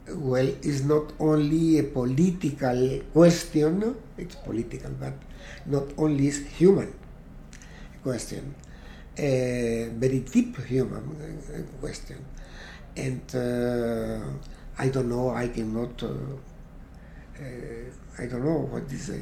well, 0.10 0.48
it's 0.48 0.84
not 0.84 1.14
only 1.20 1.80
a 1.80 1.84
political 1.84 3.02
question, 3.14 3.96
it's 4.18 4.36
political, 4.36 4.92
but 5.00 5.14
not 5.66 5.84
only 5.98 6.28
is 6.28 6.46
human 6.48 6.94
question. 8.04 8.56
a 9.18 9.90
very 9.96 10.20
deep 10.20 10.58
human 10.66 11.06
uh, 11.48 11.80
question, 11.80 12.18
and 12.98 13.22
uh, 13.34 14.28
I 14.78 14.90
don't 14.90 15.10
know. 15.10 15.30
I 15.30 15.48
cannot. 15.48 16.02
Uh, 16.04 16.08
uh, 17.40 18.22
I 18.22 18.26
don't 18.28 18.44
know 18.46 18.68
what 18.72 18.92
is 18.92 19.10
uh, 19.10 19.16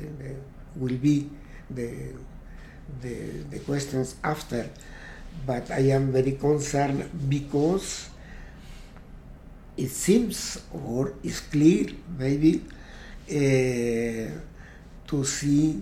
will 0.75 0.98
be 0.98 1.30
the, 1.70 2.13
the 3.02 3.16
the 3.50 3.60
questions 3.60 4.16
after, 4.24 4.70
but 5.46 5.70
I 5.72 5.90
am 5.94 6.12
very 6.12 6.34
concerned 6.34 7.10
because 7.30 8.10
it 9.75 9.89
seems 9.89 10.62
or 10.72 11.13
is 11.24 11.39
clear 11.39 11.88
maybe 12.18 12.62
uh, 13.30 14.30
to 15.08 15.24
see 15.24 15.82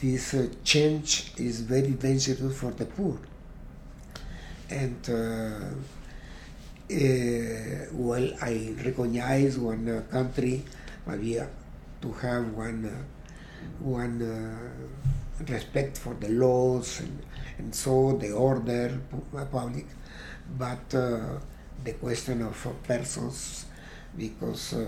this 0.00 0.34
uh, 0.34 0.48
change 0.64 1.32
is 1.36 1.60
very 1.60 1.90
dangerous 1.90 2.58
for 2.58 2.70
the 2.70 2.86
poor. 2.86 3.18
And 4.70 5.08
uh, 5.08 5.74
uh, 6.92 7.86
well 7.92 8.30
I 8.40 8.74
recognize 8.84 9.58
one 9.58 9.88
uh, 9.88 10.02
country 10.10 10.64
maybe 11.06 11.40
uh, 11.40 11.46
to 12.02 12.12
have 12.12 12.52
one 12.54 13.06
one 13.80 14.18
respect 15.48 15.98
for 15.98 16.14
the 16.14 16.28
laws 16.28 17.00
and, 17.00 17.22
and 17.58 17.74
so 17.74 18.16
the 18.16 18.32
order 18.32 18.98
public. 19.50 19.86
But 20.58 20.94
the 21.84 21.92
question 21.94 22.42
of 22.42 22.66
persons 22.84 23.66
because 24.16 24.74
uh, 24.74 24.86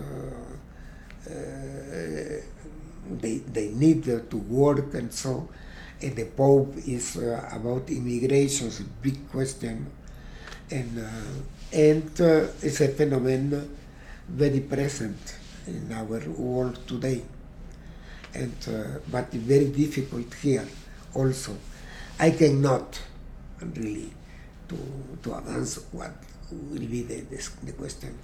uh, 1.27 1.33
they, 3.11 3.39
they 3.39 3.69
need 3.69 4.05
to 4.05 4.37
work 4.37 4.95
and 4.95 5.13
so 5.13 5.49
and 6.01 6.15
the 6.15 6.25
Pope 6.27 6.77
is 6.87 7.17
uh, 7.17 7.49
about 7.53 7.91
immigration 7.91 8.69
is 8.69 8.81
a 8.81 8.85
big 8.85 9.29
question. 9.31 9.91
And 10.71 10.99
uh, 10.99 11.43
and 11.73 12.21
uh, 12.21 12.47
it's 12.63 12.81
a 12.81 12.89
phenomenon 12.89 13.77
very 14.29 14.61
present 14.61 15.19
in 15.67 15.91
our 15.93 16.21
world 16.31 16.79
today. 16.87 17.23
And 18.35 18.55
uh, 18.69 19.01
but 19.11 19.33
very 19.33 19.69
difficult 19.71 20.33
here 20.35 20.67
also. 21.15 21.57
I 22.21 22.31
cannot 22.31 23.01
really 23.61 24.13
to 24.69 24.79
to 25.23 25.35
advance 25.37 25.81
what 25.91 26.13
will 26.51 26.79
be 26.79 27.03
the, 27.03 27.21
the, 27.23 27.51
the 27.65 27.73
question 27.73 28.19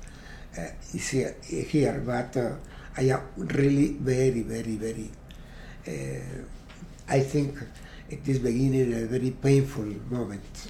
is 0.93 1.09
here, 1.11 1.37
here 1.43 2.03
but 2.05 2.37
uh, 2.37 2.53
I 2.97 3.03
am 3.03 3.23
really 3.37 3.93
very 3.95 4.43
very 4.43 4.77
very 4.77 5.11
uh, 5.89 6.43
I 7.09 7.21
think 7.21 7.59
it 8.09 8.27
is 8.27 8.39
beginning 8.39 8.93
a 8.95 9.07
very 9.07 9.31
painful 9.31 9.85
moment 10.11 10.69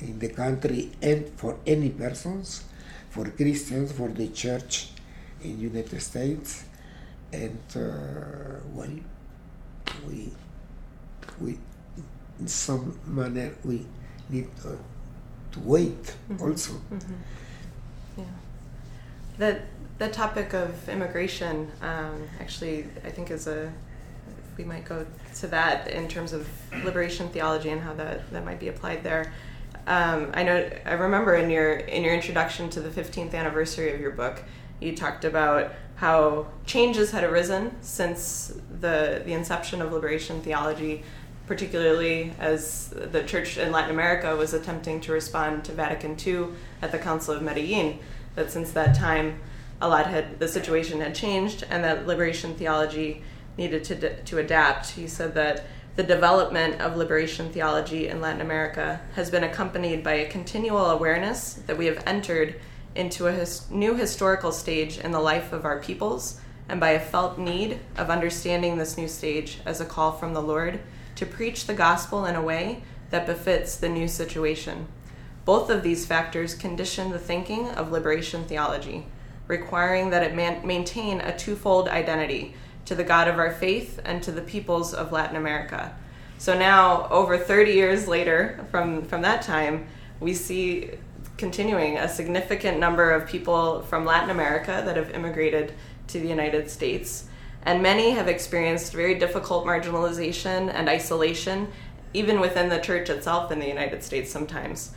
in 0.00 0.18
the 0.18 0.28
country 0.28 0.92
and 1.02 1.28
for 1.36 1.58
any 1.66 1.90
persons 1.90 2.64
for 3.10 3.24
Christians 3.30 3.92
for 3.92 4.08
the 4.08 4.28
church 4.28 4.90
in 5.42 5.58
United 5.60 6.00
States. 6.00 6.64
And 7.32 7.60
uh, 7.74 8.60
well 8.72 8.96
we 10.06 10.32
we 11.40 11.58
in 12.38 12.46
some 12.46 12.98
manner 13.06 13.54
we 13.64 13.86
need 14.30 14.48
to 15.52 15.60
wait 15.60 16.16
also 16.40 16.72
Yeah. 18.16 18.24
The 19.38 19.60
the 19.98 20.08
topic 20.08 20.52
of 20.54 20.88
immigration 20.88 21.70
um, 21.82 22.28
actually 22.40 22.86
I 23.04 23.10
think 23.10 23.30
is 23.30 23.46
a 23.46 23.72
we 24.58 24.64
might 24.64 24.84
go 24.84 25.06
to 25.36 25.46
that 25.46 25.88
in 25.88 26.08
terms 26.08 26.32
of 26.32 26.46
liberation 26.84 27.28
theology 27.28 27.70
and 27.70 27.80
how 27.80 27.94
that, 27.94 28.30
that 28.32 28.44
might 28.44 28.58
be 28.58 28.68
applied 28.68 29.04
there. 29.04 29.32
Um, 29.86 30.32
I 30.34 30.42
know 30.42 30.68
I 30.84 30.92
remember 30.92 31.36
in 31.36 31.48
your 31.48 31.76
in 31.76 32.02
your 32.02 32.12
introduction 32.12 32.68
to 32.70 32.80
the 32.80 32.90
15th 32.90 33.32
anniversary 33.34 33.94
of 33.94 34.00
your 34.00 34.10
book, 34.10 34.42
you 34.80 34.94
talked 34.94 35.24
about 35.24 35.72
how 35.94 36.48
changes 36.66 37.10
had 37.10 37.24
arisen 37.24 37.74
since 37.80 38.52
the 38.80 39.22
the 39.24 39.32
inception 39.32 39.80
of 39.80 39.92
liberation 39.92 40.42
theology, 40.42 41.04
particularly 41.48 42.34
as 42.38 42.90
the 42.90 43.24
church 43.24 43.56
in 43.56 43.72
Latin 43.72 43.90
America 43.90 44.36
was 44.36 44.52
attempting 44.52 45.00
to 45.00 45.12
respond 45.12 45.64
to 45.64 45.72
Vatican 45.72 46.14
II 46.24 46.48
at 46.82 46.92
the 46.92 46.98
Council 46.98 47.34
of 47.34 47.42
Medellin. 47.42 47.98
That 48.34 48.52
since 48.52 48.70
that 48.72 48.94
time, 48.94 49.40
a 49.80 49.88
lot 49.88 50.06
had 50.06 50.38
the 50.38 50.46
situation 50.46 51.00
had 51.00 51.14
changed, 51.14 51.64
and 51.70 51.82
that 51.82 52.06
liberation 52.06 52.54
theology 52.54 53.22
needed 53.56 53.82
to 53.84 54.22
to 54.22 54.38
adapt. 54.38 54.90
He 54.90 55.08
said 55.08 55.34
that 55.34 55.64
the 55.96 56.02
development 56.02 56.80
of 56.80 56.96
liberation 56.96 57.50
theology 57.50 58.06
in 58.08 58.20
Latin 58.20 58.42
America 58.42 59.00
has 59.14 59.30
been 59.30 59.42
accompanied 59.42 60.04
by 60.04 60.12
a 60.12 60.28
continual 60.28 60.86
awareness 60.86 61.54
that 61.66 61.78
we 61.78 61.86
have 61.86 62.02
entered 62.06 62.60
into 62.94 63.26
a 63.26 63.32
his, 63.32 63.68
new 63.70 63.94
historical 63.94 64.52
stage 64.52 64.98
in 64.98 65.12
the 65.12 65.20
life 65.20 65.52
of 65.52 65.64
our 65.64 65.80
peoples, 65.80 66.40
and 66.68 66.78
by 66.78 66.90
a 66.90 67.00
felt 67.00 67.38
need 67.38 67.80
of 67.96 68.10
understanding 68.10 68.76
this 68.76 68.98
new 68.98 69.08
stage 69.08 69.58
as 69.64 69.80
a 69.80 69.86
call 69.86 70.12
from 70.12 70.34
the 70.34 70.42
Lord 70.42 70.78
to 71.18 71.26
preach 71.26 71.66
the 71.66 71.74
gospel 71.74 72.24
in 72.26 72.36
a 72.36 72.42
way 72.42 72.80
that 73.10 73.26
befits 73.26 73.74
the 73.76 73.88
new 73.88 74.06
situation. 74.06 74.86
Both 75.44 75.68
of 75.68 75.82
these 75.82 76.06
factors 76.06 76.54
condition 76.54 77.10
the 77.10 77.18
thinking 77.18 77.70
of 77.70 77.90
liberation 77.90 78.44
theology, 78.44 79.04
requiring 79.48 80.10
that 80.10 80.22
it 80.22 80.36
man- 80.36 80.64
maintain 80.64 81.20
a 81.20 81.36
twofold 81.36 81.88
identity 81.88 82.54
to 82.84 82.94
the 82.94 83.02
God 83.02 83.26
of 83.26 83.36
our 83.36 83.52
faith 83.52 83.98
and 84.04 84.22
to 84.22 84.30
the 84.30 84.42
peoples 84.42 84.94
of 84.94 85.10
Latin 85.10 85.34
America. 85.34 85.92
So 86.38 86.56
now, 86.56 87.08
over 87.08 87.36
30 87.36 87.72
years 87.72 88.06
later 88.06 88.64
from, 88.70 89.02
from 89.02 89.22
that 89.22 89.42
time, 89.42 89.88
we 90.20 90.34
see 90.34 90.92
continuing 91.36 91.98
a 91.98 92.08
significant 92.08 92.78
number 92.78 93.10
of 93.10 93.26
people 93.26 93.82
from 93.82 94.04
Latin 94.04 94.30
America 94.30 94.82
that 94.86 94.96
have 94.96 95.10
immigrated 95.10 95.72
to 96.06 96.20
the 96.20 96.28
United 96.28 96.70
States. 96.70 97.24
And 97.62 97.82
many 97.82 98.12
have 98.12 98.28
experienced 98.28 98.92
very 98.92 99.14
difficult 99.18 99.66
marginalization 99.66 100.72
and 100.72 100.88
isolation, 100.88 101.68
even 102.14 102.40
within 102.40 102.68
the 102.68 102.78
church 102.78 103.10
itself 103.10 103.52
in 103.52 103.58
the 103.58 103.66
United 103.66 104.02
States 104.02 104.30
sometimes. 104.30 104.92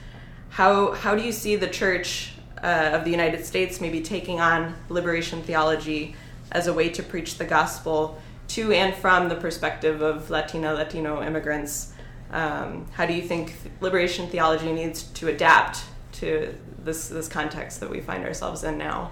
How, 0.50 0.94
how 0.94 1.16
do 1.16 1.24
you 1.24 1.32
see 1.32 1.56
the 1.56 1.68
church 1.68 2.34
uh, 2.64 2.92
of 2.94 3.04
the 3.04 3.12
United 3.12 3.46
States 3.46 3.82
maybe 3.82 4.02
taking 4.02 4.40
on 4.40 4.76
liberation 4.90 5.42
theology 5.42 6.16
as 6.52 6.68
a 6.68 6.74
way 6.74 6.90
to 6.90 7.02
preach 7.02 7.38
the 7.38 7.46
gospel 7.46 8.22
to 8.50 8.72
and 8.74 8.94
from 8.94 9.30
the 9.30 9.36
perspective 9.36 10.02
of 10.02 10.30
Latina, 10.30 10.74
Latino 10.74 11.24
immigrants? 11.24 11.94
Um, 12.32 12.86
how 12.94 13.06
do 13.06 13.14
you 13.14 13.22
think 13.22 13.56
liberation 13.82 14.28
theology 14.28 14.72
needs 14.72 15.04
to 15.04 15.30
adapt 15.30 15.84
to 16.14 16.56
this, 16.84 17.10
this 17.10 17.28
context 17.28 17.80
that 17.80 17.90
we 17.90 18.02
find 18.02 18.24
ourselves 18.24 18.64
in 18.64 18.78
now? 18.78 19.12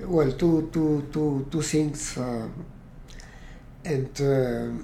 Well, 0.00 0.32
two, 0.32 0.70
two, 0.72 1.08
two, 1.12 1.46
two 1.50 1.62
things. 1.62 2.16
Uh, 2.16 2.48
and 3.84 4.20
uh, 4.20 4.82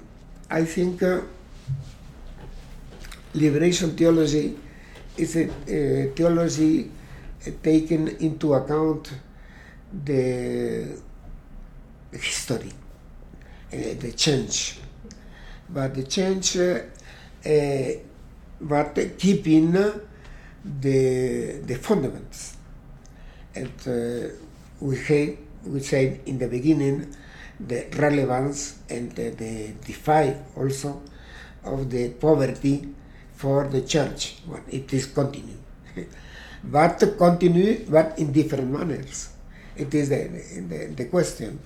I 0.49 0.63
think 0.65 1.01
uh, 1.01 1.21
liberation 3.33 3.95
theology 3.95 4.57
is 5.17 5.35
a, 5.35 5.49
a 5.67 6.11
theology 6.15 6.91
taken 7.63 8.07
into 8.19 8.53
account 8.53 9.11
the 10.05 10.95
history, 12.11 12.71
uh, 13.73 13.77
the 13.99 14.13
change. 14.15 14.79
But 15.69 15.95
the 15.95 16.03
change, 16.03 16.57
uh, 16.57 16.81
uh, 17.45 17.89
but 18.61 19.17
keeping 19.17 19.71
the, 19.71 20.01
the 20.63 21.75
fundamentals. 21.75 22.57
And 23.55 23.71
we, 24.81 24.97
had, 24.97 25.37
we 25.65 25.79
said 25.79 26.21
in 26.25 26.37
the 26.37 26.47
beginning 26.47 27.15
the 27.59 27.87
relevance 27.97 28.79
and 28.89 29.11
the, 29.11 29.29
the 29.31 29.73
defy 29.85 30.35
also 30.55 31.01
of 31.63 31.89
the 31.89 32.09
poverty 32.09 32.87
for 33.35 33.67
the 33.67 33.81
church. 33.81 34.37
Well, 34.47 34.61
it 34.69 34.91
is 34.93 35.07
continued. 35.07 35.59
but 36.63 36.99
continue, 37.17 37.85
but 37.89 38.17
in 38.17 38.31
different 38.31 38.71
manners. 38.71 39.29
It 39.75 39.93
is 39.93 40.09
the, 40.09 40.27
the, 40.67 40.93
the 40.95 41.05
question. 41.05 41.59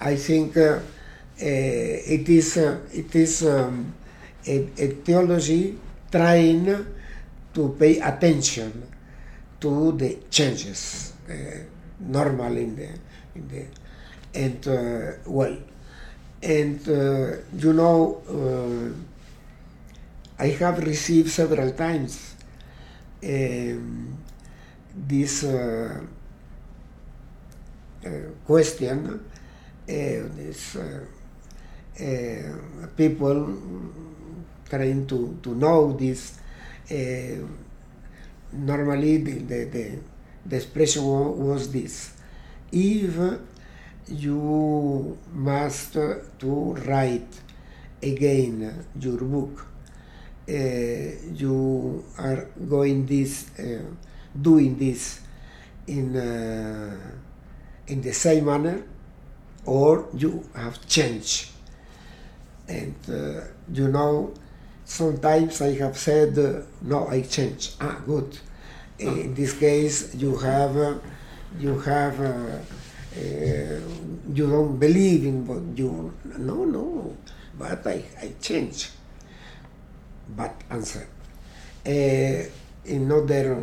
I 0.00 0.16
think 0.16 0.56
uh, 0.56 0.60
uh, 0.60 0.80
it 1.40 2.28
is, 2.28 2.56
uh, 2.56 2.80
it 2.92 3.14
is 3.14 3.46
um, 3.46 3.94
a, 4.46 4.68
a 4.78 4.88
theology 5.04 5.78
trying 6.10 6.86
to 7.54 7.76
pay 7.78 7.98
attention 8.00 8.88
to 9.60 9.92
the 9.92 10.18
changes 10.30 11.12
uh, 11.28 11.32
normal 12.06 12.56
in 12.56 12.76
the 12.76 12.88
in 13.34 13.48
the 13.48 13.66
and 14.34 14.68
uh, 14.68 15.12
well 15.26 15.56
and 16.42 16.88
uh, 16.88 17.36
you 17.56 17.72
know 17.72 18.22
uh, 18.28 18.92
I 20.42 20.48
have 20.48 20.84
received 20.84 21.30
several 21.30 21.72
times 21.72 22.34
um, 23.22 24.18
this 24.94 25.44
uh, 25.44 26.00
uh, 28.04 28.10
question 28.44 29.24
this 29.96 30.76
people 32.96 33.56
trying 34.68 35.06
to, 35.06 35.38
to 35.42 35.54
know 35.54 35.92
this. 35.92 36.38
Normally, 38.52 39.18
the, 39.18 39.32
the, 39.38 39.64
the, 39.64 39.98
the 40.46 40.56
expression 40.56 41.04
was 41.04 41.70
this. 41.72 42.14
If 42.70 43.38
you 44.08 45.18
must 45.32 45.92
to 45.92 46.74
write 46.86 47.40
again 48.02 48.84
your 48.98 49.18
book 49.18 49.66
uh, 50.48 50.52
you 50.52 52.04
are 52.18 52.48
going 52.68 53.06
this 53.06 53.48
uh, 53.60 53.80
doing 54.40 54.76
this 54.76 55.20
in 55.86 56.16
uh, 56.16 56.96
in 57.86 58.02
the 58.02 58.12
same 58.12 58.46
manner 58.46 58.82
or 59.64 60.08
you 60.14 60.44
have 60.54 60.84
changed. 60.88 61.50
And 62.68 62.96
uh, 63.08 63.44
you 63.72 63.88
know 63.88 64.34
sometimes 64.84 65.62
i 65.62 65.72
have 65.74 65.96
said 65.96 66.36
no 66.82 67.06
i 67.08 67.22
changed 67.22 67.76
ah 67.80 68.00
good 68.04 68.38
in 69.02 69.34
this 69.34 69.52
case 69.54 70.14
you 70.14 70.36
have 70.38 70.76
uh, 70.76 70.94
you 71.58 71.78
have 71.80 72.20
uh, 72.20 72.24
uh, 72.24 73.80
you 74.32 74.46
don't 74.46 74.78
believe 74.78 75.24
in 75.24 75.46
what 75.46 75.62
you 75.76 76.12
no 76.38 76.64
no 76.64 77.16
but 77.58 77.86
i 77.86 78.02
i 78.20 78.32
change. 78.40 78.90
But 80.34 80.54
answer. 80.70 81.06
Uh, 81.84 82.46
in 82.84 83.10
other 83.12 83.58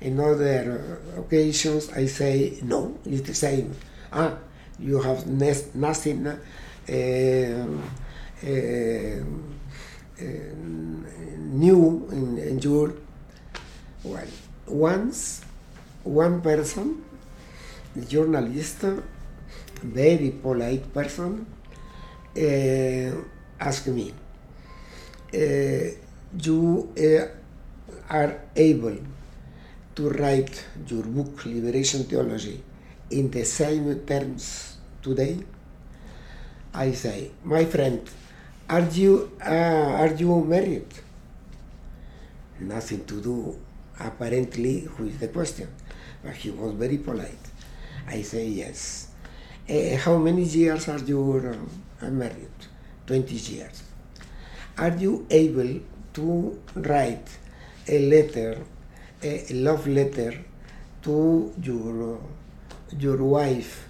in 0.00 0.20
other 0.20 1.00
occasions 1.18 1.90
i 1.92 2.06
say 2.06 2.58
no 2.62 2.98
it's 3.04 3.22
the 3.26 3.34
same. 3.34 3.74
Ah 4.12 4.38
you 4.78 5.00
have 5.00 5.26
nothing 5.26 6.26
uh, 6.26 6.36
uh, 6.88 8.46
new 11.50 12.08
in, 12.12 12.38
in 12.38 12.58
your 12.60 12.94
well 14.04 14.26
once 14.70 15.40
one 16.04 16.40
person 16.40 17.04
journalist 18.08 18.84
very 19.82 20.30
polite 20.30 20.92
person 20.92 21.46
uh, 22.36 23.10
asked 23.60 23.88
me 23.88 24.12
uh, 25.34 25.38
you 26.40 26.92
uh, 26.96 27.26
are 28.10 28.40
able 28.56 28.96
to 29.94 30.08
write 30.10 30.64
your 30.86 31.02
book 31.02 31.44
liberation 31.44 32.04
theology 32.04 32.62
in 33.10 33.30
the 33.30 33.44
same 33.44 33.98
terms 34.06 34.76
today? 35.02 35.38
I 36.72 36.92
say 36.92 37.30
my 37.44 37.64
friend 37.64 38.08
are 38.68 38.86
you 38.92 39.32
uh, 39.44 40.02
are 40.02 40.14
you 40.14 40.44
married? 40.44 40.86
Nothing 42.60 43.04
to 43.06 43.20
do 43.20 43.56
apparently 44.00 44.80
who 44.80 45.06
is 45.06 45.18
the 45.18 45.28
question? 45.28 45.68
But 46.22 46.34
he 46.34 46.50
was 46.50 46.74
very 46.74 46.98
polite. 46.98 47.44
I 48.06 48.22
say 48.22 48.46
yes. 48.46 49.08
Uh, 49.68 49.96
how 49.96 50.16
many 50.16 50.42
years 50.44 50.88
are 50.88 50.98
you 50.98 51.58
uh, 52.02 52.10
married? 52.10 52.48
20 53.06 53.34
years. 53.34 53.82
Are 54.76 54.94
you 54.96 55.26
able 55.30 55.80
to 56.14 56.60
write 56.74 57.28
a 57.88 57.98
letter 58.10 58.64
a 59.22 59.52
love 59.52 59.86
letter 59.88 60.32
to 61.02 61.52
your 61.62 62.20
your 62.98 63.16
wife 63.24 63.88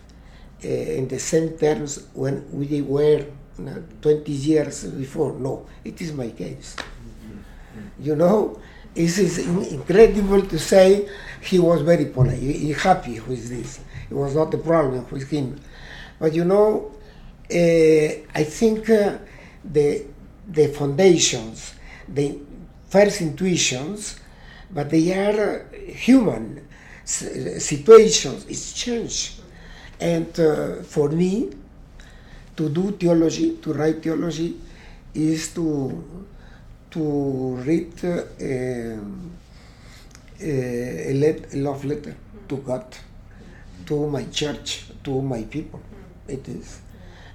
uh, 0.65 0.69
in 0.69 1.07
the 1.09 1.19
same 1.19 1.51
terms 1.59 2.07
when 2.15 2.45
we 2.53 2.81
were 2.81 3.27
uh, 3.61 3.75
20 4.01 4.33
years 4.33 4.85
before? 4.85 5.33
No 5.35 5.67
it 5.85 6.01
is 6.01 6.13
my 6.13 6.31
case. 6.31 6.77
You 8.01 8.17
know 8.17 8.59
it 8.99 9.19
is 9.19 9.39
incredible 9.73 10.43
to 10.43 10.59
say 10.59 11.09
he 11.41 11.59
was 11.59 11.83
very 11.83 12.07
polite 12.07 12.39
he, 12.39 12.73
happy 12.73 13.21
with 13.21 13.49
this. 13.49 13.81
It 14.11 14.15
was 14.15 14.35
not 14.35 14.53
a 14.55 14.59
problem 14.59 15.07
with 15.11 15.31
him. 15.31 15.61
But 16.19 16.35
you 16.35 16.45
know 16.45 16.93
uh, 17.51 18.09
i 18.41 18.45
think 18.45 18.91
uh, 18.91 19.17
the 19.65 20.05
the 20.47 20.67
foundations 20.69 21.75
the 22.09 22.39
first 22.91 23.21
intuitions 23.23 24.19
but 24.71 24.91
they 24.91 25.13
are 25.15 25.67
human 25.73 26.67
situations. 27.05 28.45
It's 28.49 28.73
change 28.73 29.37
and 30.01 30.29
uh, 30.39 30.83
for 30.83 31.09
me 31.09 31.51
to 32.57 32.69
do 32.69 32.93
theology 32.93 33.57
to 33.63 33.73
write 33.73 34.03
theology 34.03 34.61
is 35.15 35.55
to 35.55 36.05
to 36.91 37.57
read 37.67 37.93
uh, 38.05 38.23
a, 40.41 41.13
let, 41.15 41.55
a 41.55 41.57
love 41.57 41.85
letter 41.85 42.17
to 42.49 42.57
God, 42.59 42.97
to 43.87 44.09
my 44.09 44.25
church, 44.25 44.85
to 45.05 45.21
my 45.21 45.43
people. 45.45 45.81
It 46.27 46.49
is. 46.49 46.81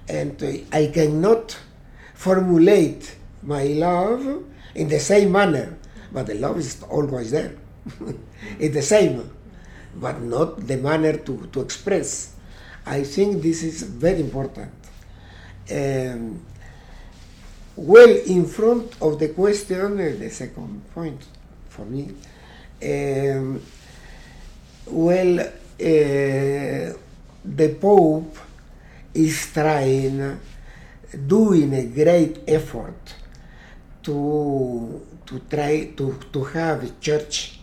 And 0.08 0.42
uh, 0.42 0.52
I 0.72 0.90
cannot 0.92 1.58
formulate 2.14 3.16
my 3.42 3.64
love 3.64 4.44
in 4.74 4.88
the 4.88 5.00
same 5.00 5.32
manner, 5.32 5.76
but 6.12 6.26
the 6.26 6.34
love 6.34 6.58
is 6.58 6.82
always 6.84 7.30
there. 7.30 7.54
it's 8.58 8.74
the 8.74 8.82
same, 8.82 9.30
but 9.94 10.20
not 10.20 10.66
the 10.66 10.76
manner 10.76 11.16
to, 11.18 11.48
to 11.52 11.60
express. 11.60 12.34
I 12.86 13.02
think 13.02 13.42
this 13.42 13.62
is 13.62 13.82
very 13.82 14.20
important. 14.20 14.72
Um, 15.70 16.44
well, 17.76 18.16
in 18.26 18.46
front 18.46 19.00
of 19.00 19.18
the 19.18 19.28
question, 19.28 20.00
uh, 20.00 20.16
the 20.18 20.30
second 20.30 20.82
point 20.94 21.20
for 21.68 21.84
me, 21.84 22.10
um, 22.82 23.60
well, 24.86 25.40
uh, 25.40 26.94
the 27.44 27.76
Pope 27.80 28.38
is 29.12 29.52
trying, 29.52 30.40
doing 31.26 31.74
a 31.74 31.84
great 31.86 32.40
effort 32.46 33.14
to 34.02 35.00
to 35.26 35.38
try 35.48 35.86
to, 35.96 36.18
to 36.32 36.44
have 36.44 36.84
a 36.84 36.90
church 37.00 37.58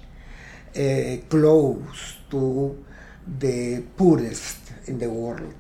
uh, 0.76 1.18
close 1.30 2.18
to 2.30 2.84
the 3.40 3.84
poorest 3.96 4.72
in 4.88 4.98
the 4.98 5.10
world. 5.10 5.54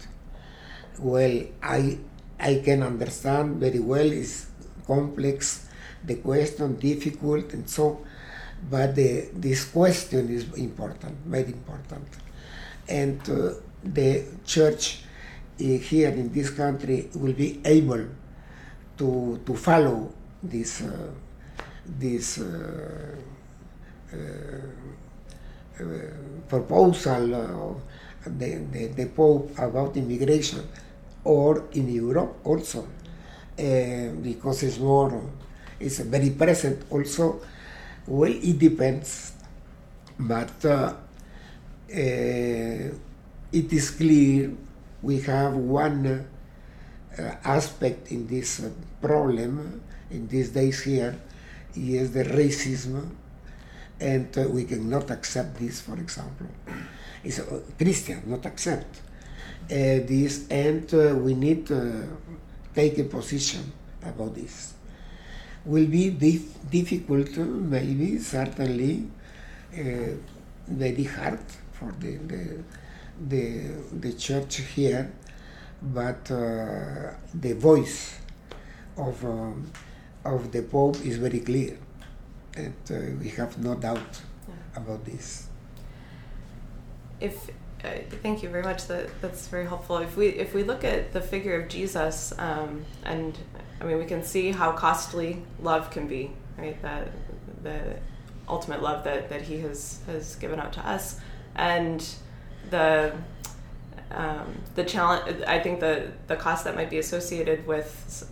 Well, 0.99 1.43
I 1.61 1.97
I 2.41 2.61
can 2.65 2.81
understand 2.81 3.57
very 3.57 3.79
well. 3.79 4.11
It's 4.11 4.47
complex, 4.87 5.67
the 6.03 6.15
question 6.15 6.75
difficult, 6.77 7.53
and 7.53 7.69
so. 7.69 8.03
But 8.69 8.95
the, 8.95 9.29
this 9.33 9.65
question 9.65 10.29
is 10.29 10.51
important, 10.53 11.17
very 11.25 11.51
important, 11.51 12.07
and 12.87 13.19
uh, 13.29 13.53
the 13.83 14.25
church 14.45 15.01
uh, 15.59 15.63
here 15.63 16.09
in 16.09 16.31
this 16.31 16.51
country 16.51 17.09
will 17.15 17.33
be 17.33 17.59
able 17.65 18.05
to 18.97 19.39
to 19.45 19.55
follow 19.55 20.13
this 20.43 20.81
uh, 20.81 21.09
this 21.85 22.37
uh, 22.37 23.15
uh, 24.13 24.17
proposal 26.47 27.33
of 27.33 27.81
the, 28.37 28.55
the, 28.71 28.87
the 28.87 29.05
Pope 29.07 29.51
about 29.57 29.97
immigration 29.97 30.67
or 31.23 31.65
in 31.73 31.89
Europe 31.89 32.39
also. 32.43 32.87
Uh, 33.59 34.09
because 34.23 34.63
it's 34.63 34.79
more 34.79 35.21
it's 35.79 35.99
very 35.99 36.31
present 36.31 36.83
also. 36.89 37.41
Well 38.07 38.31
it 38.31 38.57
depends 38.57 39.33
but 40.17 40.65
uh, 40.65 40.69
uh, 40.69 40.95
it 41.91 43.73
is 43.73 43.91
clear 43.91 44.51
we 45.01 45.19
have 45.21 45.53
one 45.53 46.27
aspect 47.43 48.11
in 48.11 48.25
this 48.25 48.65
problem 49.01 49.81
in 50.09 50.27
these 50.27 50.49
days 50.49 50.83
here 50.83 51.19
is 51.75 52.11
the 52.11 52.23
racism 52.23 53.09
and 53.99 54.37
uh, 54.37 54.47
we 54.49 54.63
cannot 54.63 55.11
accept 55.11 55.59
this 55.59 55.81
for 55.81 55.95
example. 55.95 56.47
It's 57.23 57.39
uh, 57.39 57.61
christian 57.77 58.23
not 58.25 58.45
accept. 58.45 58.95
uh, 58.95 59.10
this 59.67 60.47
and 60.49 60.93
uh, 60.93 61.15
we 61.15 61.33
need 61.33 61.65
to 61.67 62.07
take 62.75 62.97
a 62.99 63.03
position 63.03 63.71
about 64.03 64.35
this 64.35 64.73
will 65.65 65.85
be 65.87 66.09
dif- 66.09 66.69
difficult 66.69 67.35
maybe 67.37 68.17
certainly 68.17 69.07
uh, 69.73 69.83
very 70.67 71.03
hard 71.03 71.39
for 71.71 71.91
the, 71.99 72.17
the 72.17 72.63
the, 73.29 73.69
the 73.99 74.13
church 74.13 74.55
here 74.75 75.11
but 75.81 76.29
uh, 76.31 77.11
the 77.33 77.53
voice 77.53 78.17
of 78.97 79.23
um, 79.25 79.69
of 80.25 80.51
the 80.51 80.61
Pope 80.61 81.03
is 81.03 81.17
very 81.17 81.39
clear, 81.39 81.75
and 82.55 82.75
uh, 82.91 82.95
we 83.19 83.29
have 83.29 83.57
no 83.57 83.73
doubt 83.73 84.21
Yeah. 84.47 84.81
about 84.81 85.03
this. 85.05 85.47
If 87.19 87.49
thank 87.81 88.43
you 88.43 88.49
very 88.49 88.63
much. 88.63 88.87
That 88.87 89.09
that's 89.21 89.47
very 89.47 89.65
helpful. 89.65 89.97
If 89.97 90.15
we 90.15 90.27
if 90.27 90.53
we 90.53 90.63
look 90.63 90.83
at 90.83 91.13
the 91.13 91.21
figure 91.21 91.59
of 91.59 91.69
Jesus, 91.69 92.33
um, 92.37 92.85
and 93.03 93.37
I 93.79 93.85
mean, 93.85 93.97
we 93.97 94.05
can 94.05 94.23
see 94.23 94.51
how 94.51 94.71
costly 94.71 95.43
love 95.59 95.89
can 95.89 96.07
be, 96.07 96.31
right? 96.57 96.79
That 96.81 97.09
the 97.63 97.97
ultimate 98.47 98.81
love 98.81 99.03
that, 99.05 99.29
that 99.29 99.41
he 99.41 99.59
has, 99.59 99.99
has 100.05 100.35
given 100.35 100.59
out 100.59 100.73
to 100.73 100.87
us. 100.87 101.19
And 101.55 102.07
the 102.69 103.13
um, 104.11 104.61
the 104.75 104.83
challenge, 104.83 105.41
I 105.47 105.59
think 105.59 105.79
the, 105.79 106.11
the 106.27 106.35
cost 106.35 106.65
that 106.65 106.75
might 106.75 106.89
be 106.89 106.97
associated 106.97 107.65
with 107.65 108.29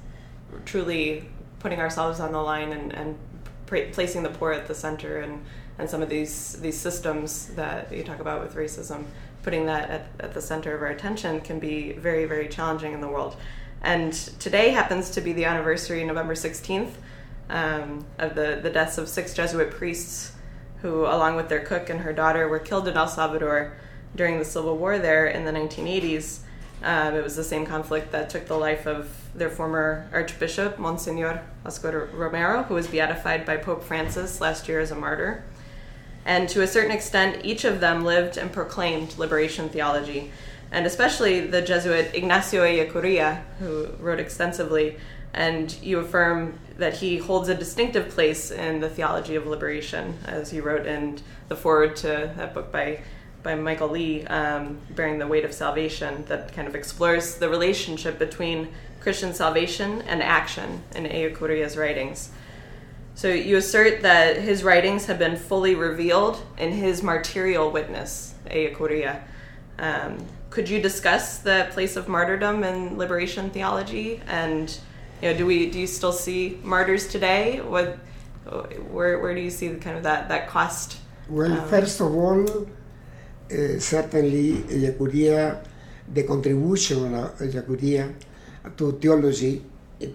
truly 0.66 1.30
putting 1.60 1.80
ourselves 1.80 2.20
on 2.20 2.34
the 2.34 2.42
line 2.42 2.74
and, 2.74 2.94
and 2.94 3.18
placing 3.66 4.24
the 4.24 4.30
poor 4.30 4.52
at 4.52 4.68
the 4.68 4.76
center 4.76 5.20
and, 5.20 5.46
and 5.78 5.90
some 5.90 6.02
of 6.02 6.10
these, 6.10 6.60
these 6.60 6.78
systems 6.78 7.48
that 7.56 7.94
you 7.94 8.04
talk 8.04 8.20
about 8.20 8.42
with 8.42 8.56
racism, 8.56 9.06
putting 9.50 9.66
that 9.66 9.90
at, 9.90 10.08
at 10.20 10.34
the 10.36 10.42
center 10.42 10.76
of 10.76 10.82
our 10.84 10.90
attention 10.90 11.42
can 11.42 11.58
be 11.58 11.94
very, 11.94 12.26
very 12.26 12.48
challenging 12.48 12.94
in 12.94 13.02
the 13.02 13.08
world. 13.08 13.36
And 13.82 14.14
today 14.14 14.70
happens 14.70 15.10
to 15.10 15.22
be 15.22 15.34
the 15.34 15.46
anniversary, 15.46 16.04
November 16.04 16.36
16th, 16.36 16.92
um, 17.50 18.06
of 18.20 18.36
the, 18.36 18.60
the 18.62 18.70
deaths 18.70 19.00
of 19.00 19.10
six 19.10 19.34
Jesuit 19.34 19.72
priests 19.72 20.34
who, 20.84 21.02
along 21.02 21.36
with 21.36 21.50
their 21.50 21.62
cook 21.62 21.90
and 21.90 22.02
her 22.02 22.14
daughter, 22.14 22.48
were 22.48 22.60
killed 22.60 22.88
in 22.88 22.96
El 22.96 23.08
Salvador 23.08 23.76
during 24.16 24.38
the 24.38 24.46
civil 24.46 24.78
war 24.78 25.00
there 25.00 25.26
in 25.26 25.46
the 25.46 25.52
1980s. 25.52 26.42
Um, 26.84 27.16
it 27.16 27.24
was 27.24 27.36
the 27.36 27.44
same 27.44 27.66
conflict 27.66 28.12
that 28.12 28.30
took 28.30 28.46
the 28.46 28.56
life 28.56 28.86
of 28.86 29.10
their 29.34 29.50
former 29.50 30.08
Archbishop, 30.14 30.78
Monsignor 30.78 31.44
Oscar 31.66 32.08
Romero, 32.14 32.62
who 32.62 32.76
was 32.76 32.86
beatified 32.86 33.48
by 33.48 33.58
Pope 33.58 33.84
Francis 33.84 34.42
last 34.42 34.68
year 34.68 34.80
as 34.80 34.92
a 34.92 34.96
martyr. 34.96 35.44
And 36.26 36.48
to 36.50 36.62
a 36.62 36.68
certain 36.68 36.92
extent, 36.92 37.46
each 37.46 37.66
of 37.66 37.80
them 37.80 38.04
lived 38.04 38.38
and 38.38 38.52
proclaimed 38.52 39.18
liberation 39.18 39.70
theology. 39.70 40.32
And 40.72 40.86
especially 40.86 41.48
the 41.48 41.62
Jesuit 41.62 42.14
Ignacio 42.14 42.64
Ellacuria, 42.64 43.42
who 43.60 43.88
wrote 44.00 44.20
extensively, 44.20 44.98
and 45.34 45.72
you 45.82 46.00
affirm 46.00 46.60
that 46.78 46.96
he 46.96 47.18
holds 47.18 47.50
a 47.50 47.56
distinctive 47.56 48.10
place 48.10 48.52
in 48.52 48.80
the 48.80 48.90
theology 48.90 49.36
of 49.36 49.48
liberation, 49.48 50.18
as 50.26 50.54
you 50.54 50.62
wrote 50.62 50.86
in 50.86 51.20
the 51.48 51.56
foreword 51.56 51.96
to 51.98 52.34
that 52.38 52.54
book 52.54 52.72
by 52.72 53.00
by 53.42 53.56
Michael 53.56 53.90
Lee, 53.90 54.26
um, 54.26 54.80
Bearing 54.92 55.18
the 55.18 55.28
Weight 55.28 55.46
of 55.46 55.54
Salvation, 55.54 56.26
that 56.28 56.52
kind 56.54 56.68
of 56.68 56.76
explores 56.76 57.36
the 57.36 57.48
relationship 57.48 58.20
between 58.20 58.68
Christian 59.00 59.34
salvation 59.34 60.02
and 60.04 60.22
action 60.22 60.84
in 60.94 61.06
Ellacuria's 61.06 61.78
writings. 61.78 62.32
So 63.20 63.28
you 63.28 63.58
assert 63.58 64.02
that 64.04 64.38
his 64.38 64.64
writings 64.64 65.08
have 65.08 65.20
been 65.20 65.36
fully 65.36 65.76
revealed 65.76 66.42
in 66.58 66.72
his 66.72 67.02
martyrial 67.02 67.70
witness, 67.70 68.34
Ellacuria. 68.48 69.24
Um, 69.78 70.26
could 70.50 70.70
you 70.70 70.82
discuss 70.82 71.40
the 71.40 71.68
place 71.72 71.98
of 71.98 72.08
martyrdom 72.08 72.64
in 72.64 72.98
liberation 72.98 73.50
theology? 73.50 74.22
And 74.26 74.72
you 75.22 75.32
know, 75.34 75.38
do 75.38 75.46
we 75.46 75.70
do 75.70 75.82
you 75.82 75.88
still 75.88 76.14
see 76.14 76.62
martyrs 76.64 77.10
today? 77.10 77.60
What, 77.60 78.00
where 78.90 79.20
where 79.20 79.36
do 79.36 79.42
you 79.42 79.52
see 79.52 79.68
the 79.68 79.80
kind 79.80 79.98
of 79.98 80.04
that 80.04 80.30
that 80.30 80.48
cost? 80.48 80.96
Well, 81.28 81.60
um, 81.60 81.68
first 81.68 82.00
of 82.00 82.16
all, 82.16 82.48
uh, 82.48 83.80
certainly 83.80 84.64
Ellacuria, 84.72 85.62
the 86.08 86.24
contribution 86.24 87.14
of 87.16 87.38
Ellacuria 87.42 88.16
to 88.78 88.94
theology, 88.94 89.62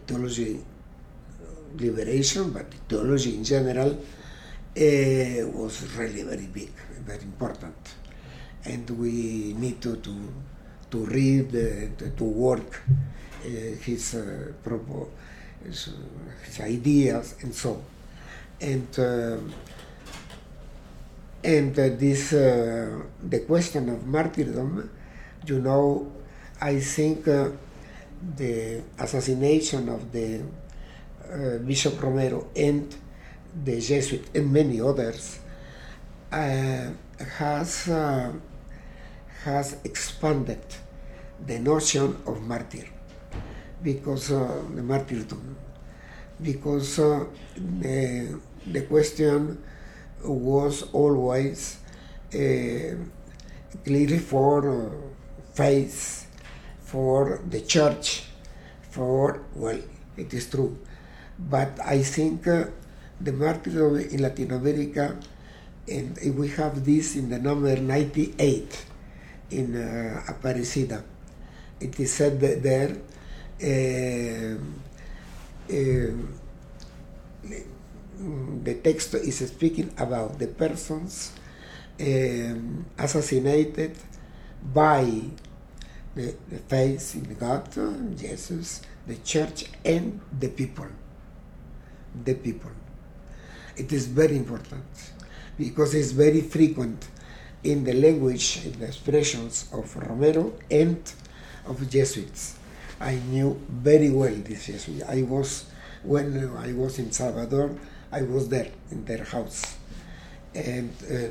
theology 0.07 0.65
liberation, 1.79 2.51
but 2.51 2.67
theology 2.89 3.35
in 3.37 3.45
general, 3.45 3.91
uh, 3.91 5.47
was 5.53 5.83
really 5.97 6.23
very 6.23 6.47
big, 6.47 6.73
very 7.05 7.23
important. 7.23 7.95
And 8.65 8.89
we 8.91 9.55
need 9.57 9.81
to, 9.83 9.97
to, 9.97 10.33
to 10.91 11.07
read, 11.07 11.55
uh, 11.55 12.17
to 12.17 12.25
work 12.25 12.83
uh, 13.45 13.49
his, 13.49 14.15
uh, 14.15 14.53
his, 15.65 15.91
his, 16.45 16.61
ideas 16.61 17.37
and 17.43 17.55
so 17.55 17.73
on. 17.73 17.85
And 18.61 19.53
and 21.45 21.79
uh, 21.79 21.91
this, 21.91 22.33
uh, 22.33 23.03
the 23.23 23.41
question 23.41 23.91
of 23.91 24.07
martyrdom, 24.07 24.89
you 25.47 25.61
know, 25.61 26.11
I 26.59 26.81
think 26.81 27.29
uh, 27.29 27.51
the 28.37 28.83
assassination 28.99 29.91
of 29.91 30.11
the 30.11 30.41
Bishop 31.67 32.01
Romero 32.03 32.49
and 32.57 32.95
the 33.65 33.81
Jesuit 33.81 34.25
and 34.35 34.53
many 34.53 34.81
others 34.81 35.39
uh, 36.33 36.91
has 37.39 37.89
uh, 37.89 38.33
has 39.45 39.77
expanded 39.85 40.65
the 41.47 41.59
notion 41.59 42.17
of 42.27 42.43
martyr 42.43 42.87
because 43.83 44.29
the 44.29 44.83
martyrdom 44.83 45.57
because 46.43 46.97
the, 46.97 48.41
the 48.67 48.83
question 48.83 49.63
was 50.25 50.83
always 50.93 51.79
uh, 52.35 52.97
clearly 53.85 54.19
for 54.19 54.69
uh, 54.69 54.91
faith, 55.55 56.27
for 56.83 57.41
the 57.49 57.61
church, 57.61 58.25
for, 58.91 59.43
well, 59.55 59.81
it 60.17 60.33
is 60.35 60.51
true. 60.51 60.77
But 61.39 61.79
I 61.85 62.03
think 62.03 62.47
uh, 62.47 62.67
the 63.21 63.33
martyrdom 63.33 63.97
in 63.97 64.23
Latin 64.23 64.53
America, 64.53 65.19
and 65.89 66.17
we 66.37 66.49
have 66.49 66.85
this 66.85 67.17
in 67.17 67.31
the 67.31 67.39
number 67.39 67.77
98 67.77 68.87
in 69.51 69.77
uh, 69.77 70.23
Aparecida. 70.33 71.03
It 71.81 71.99
is 72.01 72.13
said 72.13 72.41
there. 72.41 72.97
Uh, 73.63 74.59
uh, 75.71 76.13
the 78.63 78.75
text 78.83 79.15
is 79.15 79.39
speaking 79.39 79.93
about 79.99 80.39
the 80.39 80.47
persons 80.47 81.33
um, 82.01 82.87
assassinated 82.99 83.97
by 84.73 85.05
the, 86.15 86.35
the 86.49 86.59
faith 86.69 87.15
in 87.17 87.35
God, 87.35 87.69
Jesus, 88.17 88.83
the 89.07 89.17
church, 89.17 89.67
and 89.85 90.21
the 90.39 90.49
people. 90.49 90.87
The 92.25 92.35
people. 92.35 92.71
It 93.77 93.93
is 93.93 94.07
very 94.07 94.37
important 94.37 94.85
because 95.59 95.95
it's 95.95 96.13
very 96.13 96.41
frequent 96.43 97.09
in 97.65 97.83
the 97.83 97.93
language, 97.95 98.61
in 98.65 98.79
the 98.79 98.87
expressions 98.87 99.69
of 99.73 99.97
Romero 99.97 100.53
and 100.71 101.01
of 101.67 101.89
Jesuits. 101.91 102.57
I 103.01 103.17
knew 103.17 103.61
very 103.69 104.11
well 104.11 104.35
this 104.35 104.67
Jesuit. 104.67 105.03
I 105.09 105.23
was, 105.23 105.67
when 106.03 106.51
I 106.57 106.73
was 106.73 106.99
in 106.99 107.11
Salvador, 107.11 107.77
I 108.13 108.23
was 108.23 108.49
there 108.49 108.71
in 108.93 109.05
their 109.05 109.25
house, 109.25 109.77
and 110.55 110.91
uh, 111.11 111.29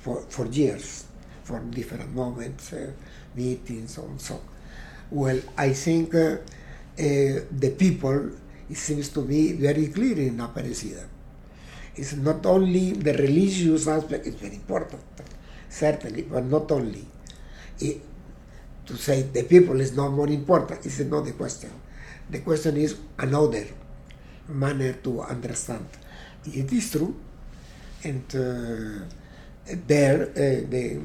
for 0.00 0.20
for 0.28 0.46
years, 0.46 1.06
for 1.44 1.60
different 1.60 2.14
moments, 2.14 2.72
uh, 2.72 2.90
meetings, 3.34 3.96
and 3.96 4.20
so. 4.20 4.40
Well, 5.10 5.40
I 5.56 5.72
think 5.72 6.14
uh, 6.14 6.18
uh, 6.18 6.38
the 6.98 7.74
people, 7.78 8.32
it 8.68 8.76
seems 8.76 9.08
to 9.10 9.22
me, 9.22 9.52
very 9.52 9.88
clear 9.88 10.18
in 10.18 10.38
Aparecida. 10.38 11.04
It's 11.94 12.14
not 12.14 12.44
only 12.46 12.92
the 12.92 13.12
religious 13.14 13.86
aspect; 13.88 14.26
it's 14.26 14.36
very 14.36 14.56
important, 14.56 15.02
certainly, 15.68 16.22
but 16.22 16.44
not 16.44 16.70
only. 16.70 17.04
It, 17.80 18.00
to 18.86 18.96
say 18.96 19.22
the 19.22 19.42
people 19.42 19.80
is 19.80 19.96
not 19.96 20.10
more 20.12 20.28
important 20.28 20.86
is 20.86 21.00
not 21.00 21.24
the 21.24 21.32
question. 21.32 21.70
The 22.30 22.38
question 22.40 22.76
is 22.76 22.96
another 23.18 23.66
manner 24.48 24.92
to 24.92 25.22
understand 25.22 25.88
it 26.54 26.72
is 26.72 26.90
true. 26.90 27.14
And 28.04 28.24
uh, 28.34 29.04
there, 29.86 30.22
uh, 30.30 30.70
the, 30.70 31.00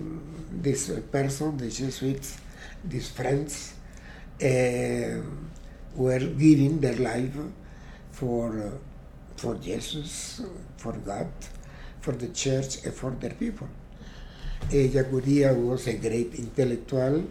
this 0.52 0.92
person, 1.12 1.58
the 1.58 1.70
Jesuits, 1.70 2.38
these 2.84 3.10
friends, 3.10 3.74
uh, 4.42 5.22
were 5.96 6.20
giving 6.20 6.80
their 6.80 6.96
life 6.96 7.36
for, 8.12 8.74
for 9.36 9.56
Jesus, 9.56 10.42
for 10.78 10.94
God, 10.94 11.28
for 12.00 12.14
the 12.14 12.30
church, 12.30 12.84
and 12.86 12.94
for 12.94 13.12
their 13.12 13.32
people. 13.32 13.68
Ellacuria 14.70 15.54
was 15.54 15.88
a 15.88 15.94
great 15.94 16.36
intellectual. 16.36 17.24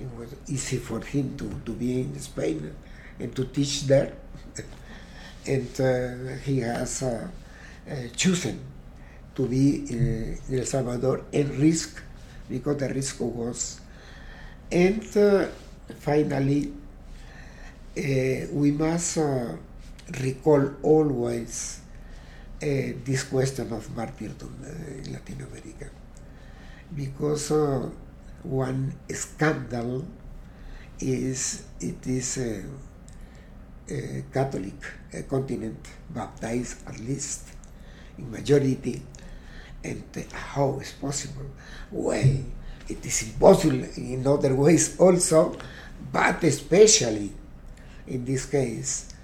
It 0.00 0.08
was 0.18 0.34
easy 0.48 0.78
for 0.78 1.00
him 1.00 1.36
to, 1.38 1.48
to 1.64 1.72
be 1.72 2.00
in 2.00 2.18
Spain 2.18 2.74
and 3.18 3.34
to 3.36 3.44
teach 3.46 3.82
there. 3.82 4.12
and 5.46 5.80
uh, 5.80 6.34
he 6.44 6.60
has 6.60 7.02
uh, 7.02 7.28
uh, 7.88 7.94
chosen 8.14 8.60
to 9.34 9.46
be 9.46 9.84
in, 9.90 10.38
in 10.48 10.58
El 10.58 10.64
Salvador 10.64 11.24
and 11.32 11.50
risk 11.56 12.02
because 12.48 12.76
the 12.76 12.88
risk 12.88 13.20
was. 13.20 13.80
And 14.70 15.04
uh, 15.16 15.46
finally, 16.00 16.72
uh, 17.96 18.46
we 18.52 18.70
must 18.70 19.18
uh, 19.18 19.56
recall 20.20 20.70
always 20.82 21.80
uh, 22.62 22.66
this 23.04 23.24
question 23.24 23.72
of 23.72 23.94
martyrdom 23.96 24.54
uh, 24.64 24.68
in 25.04 25.12
Latin 25.12 25.42
America 25.42 25.90
because 26.94 27.50
one 28.42 28.92
scandal 29.10 30.04
is 31.00 31.64
it 31.80 32.06
is 32.06 32.38
uh, 32.38 34.22
Catholic 34.32 34.74
uh, 35.12 35.22
continent, 35.28 35.76
baptized 36.08 36.86
at 36.88 36.98
least 37.00 37.48
in 38.16 38.30
majority. 38.30 39.02
And 39.84 40.04
uh, 40.16 40.20
how 40.36 40.78
is 40.80 40.92
possible? 40.92 41.46
Well, 41.90 42.36
it 42.88 43.04
is 43.04 43.22
impossible 43.22 43.84
in 43.96 44.26
other 44.26 44.54
ways 44.54 44.98
also, 44.98 45.56
but 46.12 46.42
especially 46.44 47.32
in 48.12 48.24
this 48.24 48.46
case. 48.46 49.14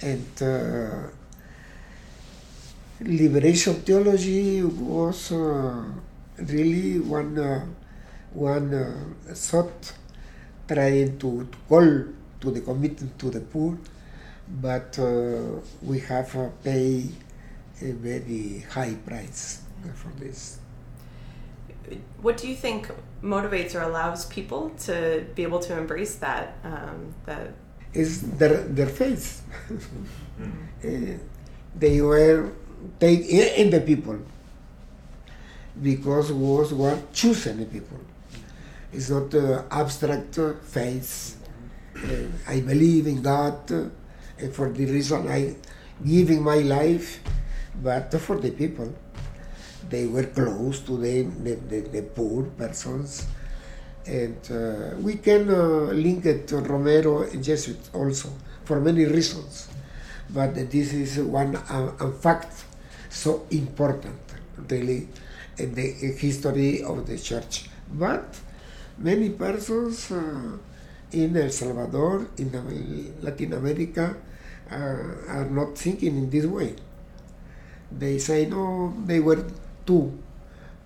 And 0.00 0.30
uh, 0.40 1.10
liberation 3.00 3.74
theology 3.82 4.62
was 4.62 5.32
uh, 5.32 5.84
really 6.38 7.00
one 7.00 7.38
uh, 7.38 7.66
one 8.32 8.74
uh, 8.74 9.34
thought 9.34 9.92
trying 10.68 11.18
to, 11.18 11.48
to, 11.50 11.58
call 11.68 12.04
to 12.40 12.50
the 12.50 12.60
commitment 12.60 13.18
to 13.18 13.30
the 13.30 13.40
poor, 13.40 13.76
but 14.60 14.98
uh, 14.98 15.60
we 15.82 15.98
have 16.00 16.34
uh, 16.36 16.48
paid 16.62 17.10
a 17.80 17.92
very 17.92 18.64
high 18.70 18.94
price 18.94 19.62
for 19.94 20.10
this. 20.20 20.58
What 22.20 22.36
do 22.36 22.46
you 22.48 22.54
think 22.54 22.90
motivates 23.22 23.74
or 23.74 23.80
allows 23.80 24.26
people 24.26 24.70
to 24.84 25.24
be 25.34 25.42
able 25.42 25.60
to 25.60 25.76
embrace 25.76 26.16
that? 26.16 26.58
Um, 26.62 27.14
that 27.24 27.52
is 27.92 28.22
their 28.38 28.62
their 28.62 28.86
faith. 28.86 29.42
uh, 29.70 31.18
they 31.78 32.00
were 32.00 32.52
take 32.98 33.26
in 33.26 33.70
the 33.70 33.80
people 33.80 34.18
because 35.82 36.32
was 36.32 36.72
what 36.72 37.12
chosen 37.12 37.64
people. 37.66 37.98
It's 38.92 39.10
not 39.10 39.34
uh, 39.34 39.62
abstract 39.70 40.38
faith. 40.64 41.36
Uh, 41.96 42.26
I 42.46 42.60
believe 42.60 43.06
in 43.06 43.22
God, 43.22 43.70
uh, 43.72 43.84
and 44.38 44.54
for 44.54 44.70
the 44.70 44.86
reason 44.86 45.28
I 45.28 45.56
giving 46.04 46.42
my 46.42 46.58
life, 46.58 47.20
but 47.82 48.12
for 48.20 48.38
the 48.38 48.50
people. 48.50 48.92
They 49.88 50.06
were 50.06 50.24
close 50.24 50.80
to 50.80 50.98
the, 50.98 51.22
the, 51.22 51.54
the, 51.54 51.80
the 51.80 52.02
poor 52.02 52.44
persons. 52.44 53.26
And 54.08 54.40
uh, 54.50 54.96
we 55.00 55.16
can 55.16 55.50
uh, 55.50 55.92
link 55.92 56.24
it 56.24 56.48
to 56.48 56.56
Romero 56.58 57.28
and 57.28 57.44
Jesuit 57.44 57.78
also 57.92 58.32
for 58.64 58.80
many 58.80 59.04
reasons. 59.04 59.68
But 60.30 60.54
this 60.54 60.94
is 60.94 61.18
one 61.18 61.56
uh, 61.56 61.92
fact 62.12 62.64
so 63.10 63.46
important, 63.50 64.16
really, 64.68 65.08
in 65.58 65.74
the 65.74 65.92
history 66.16 66.82
of 66.82 67.06
the 67.06 67.18
church. 67.18 67.68
But 67.92 68.34
many 68.96 69.28
persons 69.30 70.10
uh, 70.10 70.56
in 71.12 71.36
El 71.36 71.50
Salvador, 71.50 72.28
in 72.38 73.12
Latin 73.20 73.52
America, 73.52 74.16
uh, 74.70 74.74
are 74.74 75.48
not 75.50 75.76
thinking 75.76 76.16
in 76.16 76.30
this 76.30 76.46
way. 76.46 76.76
They 77.92 78.18
say 78.18 78.46
no, 78.46 78.94
they 79.04 79.20
were 79.20 79.44
too, 79.86 80.18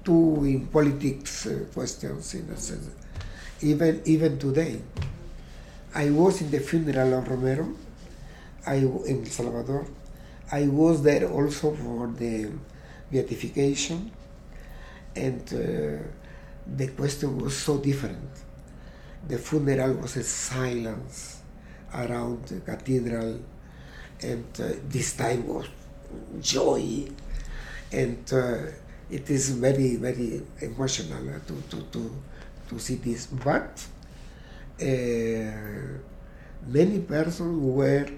too 0.05 0.45
in 0.45 0.67
politics 0.67 1.47
uh, 1.47 1.67
questions 1.73 2.35
in 2.35 2.51
a 2.51 2.57
sense. 2.57 2.91
Even 3.63 4.03
even 4.05 4.39
today, 4.39 4.81
I 5.95 6.11
was 6.11 6.41
in 6.41 6.51
the 6.51 6.59
funeral 6.59 7.15
of 7.19 7.29
Romero, 7.29 7.69
I 8.67 8.77
in 8.77 9.25
Salvador. 9.27 9.87
I 10.51 10.67
was 10.67 11.03
there 11.03 11.31
also 11.31 11.73
for 11.75 12.09
the 12.09 12.51
beatification, 13.11 14.11
and 15.15 15.43
uh, 15.55 16.03
the 16.77 16.89
question 16.97 17.39
was 17.39 17.57
so 17.57 17.79
different. 17.79 18.29
The 19.29 19.39
funeral 19.39 19.95
was 19.95 20.17
a 20.17 20.25
silence 20.25 21.41
around 21.95 22.45
the 22.47 22.61
cathedral, 22.61 23.39
and 24.23 24.45
uh, 24.61 24.75
this 24.89 25.15
time 25.15 25.47
was 25.47 25.67
joy, 26.41 27.07
and 27.93 28.33
uh, 28.33 28.59
it 29.11 29.31
is 29.31 29.51
very, 29.51 29.97
very 29.97 30.43
emotional 30.61 31.41
to, 31.47 31.55
to, 31.71 31.83
to, 31.93 32.11
to 32.73 32.79
see 32.79 32.97
this. 32.97 33.27
But 33.27 33.85
uh, 34.81 34.85
many 36.67 37.01
persons 37.01 37.63
were 37.63 38.09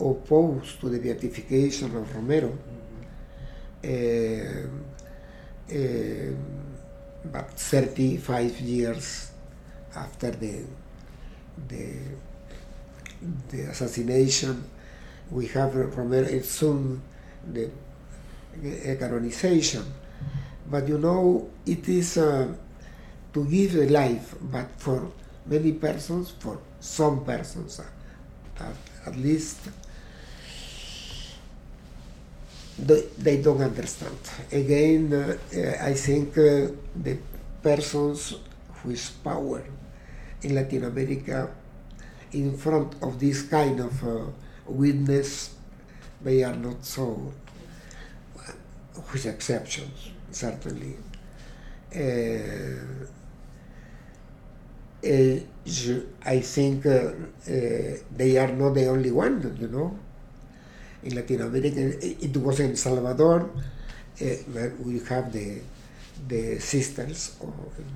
opposed 0.00 0.80
to 0.80 0.88
the 0.88 0.98
beatification 0.98 1.96
of 1.96 2.14
Romero. 2.14 2.56
Uh, 3.84 3.88
uh, 5.70 6.34
but 7.24 7.50
35 7.50 8.60
years 8.60 9.30
after 9.94 10.30
the, 10.30 10.64
the, 11.68 11.94
the 13.48 13.60
assassination, 13.70 14.64
we 15.30 15.46
have 15.46 15.74
Romero 15.74 16.40
soon 16.40 17.00
the 17.52 17.70
canonization. 18.98 19.84
But 20.68 20.88
you 20.88 20.98
know, 20.98 21.50
it 21.66 21.88
is 21.88 22.16
uh, 22.18 22.48
to 23.32 23.44
give 23.44 23.76
a 23.76 23.86
life, 23.88 24.34
but 24.40 24.68
for 24.76 25.10
many 25.46 25.72
persons, 25.72 26.30
for 26.38 26.58
some 26.80 27.24
persons 27.24 27.80
uh, 27.80 28.64
at, 28.64 28.76
at 29.06 29.16
least, 29.16 29.58
they, 32.78 33.40
don't 33.42 33.60
understand. 33.60 34.16
Again, 34.50 35.12
uh, 35.12 35.36
I 35.80 35.94
think 35.94 36.36
uh, 36.38 36.68
the 36.96 37.18
persons 37.62 38.34
with 38.84 39.22
power 39.22 39.62
in 40.42 40.54
Latin 40.54 40.84
America 40.84 41.50
in 42.32 42.56
front 42.56 42.94
of 43.02 43.20
this 43.20 43.42
kind 43.42 43.80
of 43.80 44.02
uh, 44.04 44.24
witness, 44.66 45.54
they 46.22 46.42
are 46.42 46.54
not 46.56 46.84
so, 46.84 47.32
with 49.12 49.26
exceptions, 49.26 50.10
certainly. 50.30 50.96
Uh, 51.94 53.06
I 55.04 56.40
think 56.40 56.86
uh, 56.86 56.90
uh, 56.90 57.12
they 58.16 58.36
are 58.38 58.52
not 58.52 58.74
the 58.74 58.86
only 58.86 59.10
one, 59.10 59.56
you 59.60 59.68
know 59.68 59.98
in 61.02 61.14
Latin 61.14 61.42
America. 61.42 61.80
It 62.24 62.36
was 62.36 62.60
in 62.60 62.76
Salvador. 62.76 63.50
Uh, 64.20 64.68
we 64.84 65.00
have 65.08 65.32
the 65.32 65.60
the 66.28 66.58
sisters 66.60 67.36
of 67.40 67.52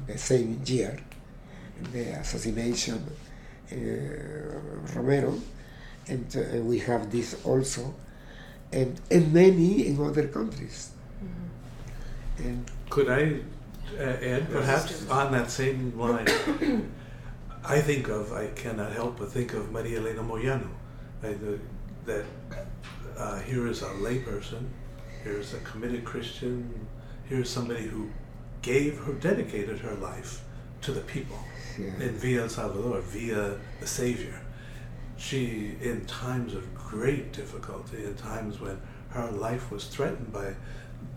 the 0.06 0.18
same 0.18 0.60
year, 0.66 0.98
the 1.92 2.18
assassination 2.18 3.00
uh, 3.70 3.76
Romero, 4.94 5.38
and 6.08 6.26
uh, 6.36 6.60
we 6.62 6.78
have 6.80 7.10
this 7.10 7.36
also, 7.44 7.94
and 8.72 9.00
and 9.10 9.32
many 9.32 9.86
in 9.86 10.00
other 10.00 10.28
countries. 10.28 10.90
Mm-hmm. 11.22 12.48
And 12.48 12.70
could 12.90 13.08
I 13.10 13.40
uh, 13.98 14.02
add, 14.02 14.50
perhaps 14.50 15.08
on 15.08 15.32
that 15.32 15.50
same 15.50 15.98
line? 15.98 16.26
I 17.64 17.80
think 17.80 18.08
of, 18.08 18.32
I 18.32 18.46
cannot 18.48 18.92
help 18.92 19.18
but 19.18 19.30
think 19.30 19.52
of 19.54 19.72
Maria 19.72 19.98
Elena 19.98 20.22
Moyano, 20.22 20.68
that 21.20 22.24
uh, 23.16 23.38
here 23.40 23.66
is 23.66 23.82
a 23.82 23.86
layperson, 23.86 24.66
here's 25.22 25.54
a 25.54 25.58
committed 25.60 26.04
Christian, 26.04 26.86
here's 27.24 27.50
somebody 27.50 27.82
who 27.82 28.10
gave 28.62 28.98
her, 29.00 29.12
dedicated 29.14 29.78
her 29.80 29.94
life 29.94 30.42
to 30.82 30.92
the 30.92 31.00
people 31.00 31.38
yeah. 31.78 31.86
in 31.86 32.16
Villa 32.16 32.42
El 32.42 32.48
Salvador, 32.48 33.00
via 33.00 33.58
the 33.80 33.86
Savior. 33.86 34.40
She, 35.16 35.76
in 35.80 36.04
times 36.06 36.54
of 36.54 36.74
great 36.74 37.32
difficulty, 37.32 38.04
in 38.04 38.14
times 38.14 38.60
when 38.60 38.80
her 39.10 39.30
life 39.30 39.70
was 39.70 39.86
threatened 39.86 40.32
by 40.32 40.54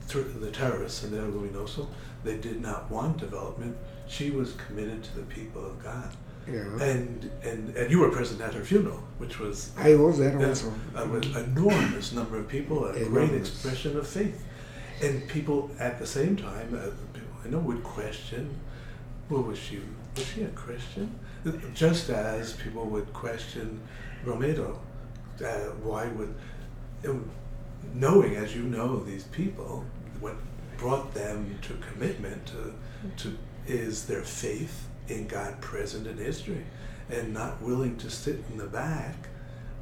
the 0.08 0.51
terrorists 0.51 1.03
in 1.03 1.17
El 1.17 1.25
Luminoso, 1.25 1.88
they 2.23 2.38
did 2.38 2.62
not 2.62 2.89
want 2.89 3.17
development. 3.17 3.77
She 4.08 4.32
was 4.32 4.53
committed 4.53 5.03
to 5.03 5.15
the 5.15 5.23
people 5.23 5.65
of 5.65 5.84
God. 5.84 6.15
Yeah. 6.47 6.82
And, 6.82 7.29
and 7.43 7.75
and 7.75 7.91
you 7.91 7.99
were 7.99 8.10
present 8.10 8.41
at 8.41 8.53
her 8.55 8.63
funeral, 8.63 9.03
which 9.19 9.39
was 9.39 9.71
I 9.77 9.93
was 9.95 10.17
there 10.17 10.36
also. 10.47 10.74
An 10.95 11.24
enormous 11.36 12.11
number 12.11 12.39
of 12.39 12.47
people, 12.47 12.86
a 12.86 12.93
enormous. 12.93 13.09
great 13.11 13.34
expression 13.34 13.97
of 13.97 14.07
faith, 14.07 14.43
and 15.03 15.28
people 15.28 15.70
at 15.80 15.99
the 15.99 16.07
same 16.07 16.36
time, 16.36 16.74
uh, 16.74 16.89
people 17.13 17.30
I 17.45 17.49
know 17.49 17.59
would 17.59 17.84
question, 17.84 18.49
well, 19.30 19.43
was 19.43 19.59
she 19.59 19.80
was 20.15 20.26
she 20.26 20.41
a 20.43 20.47
Christian? 20.49 21.20
Just 21.74 22.09
as 22.09 22.53
people 22.53 22.86
would 22.86 23.13
question 23.13 23.80
Romero, 24.26 24.80
uh, 25.43 25.72
why 25.84 26.07
would, 26.07 26.34
knowing 27.93 28.36
as 28.36 28.55
you 28.55 28.63
know 28.63 28.99
these 29.03 29.24
people, 29.26 29.86
what 30.20 30.36
brought 30.80 31.13
them 31.13 31.59
to 31.61 31.73
commitment 31.91 32.45
to, 32.47 32.73
to 33.17 33.38
is 33.67 34.05
their 34.05 34.23
faith 34.23 34.88
in 35.09 35.27
God 35.27 35.59
present 35.61 36.07
in 36.07 36.17
history 36.17 36.65
and 37.09 37.34
not 37.34 37.61
willing 37.61 37.97
to 37.97 38.09
sit 38.09 38.43
in 38.49 38.57
the 38.57 38.65
back 38.65 39.15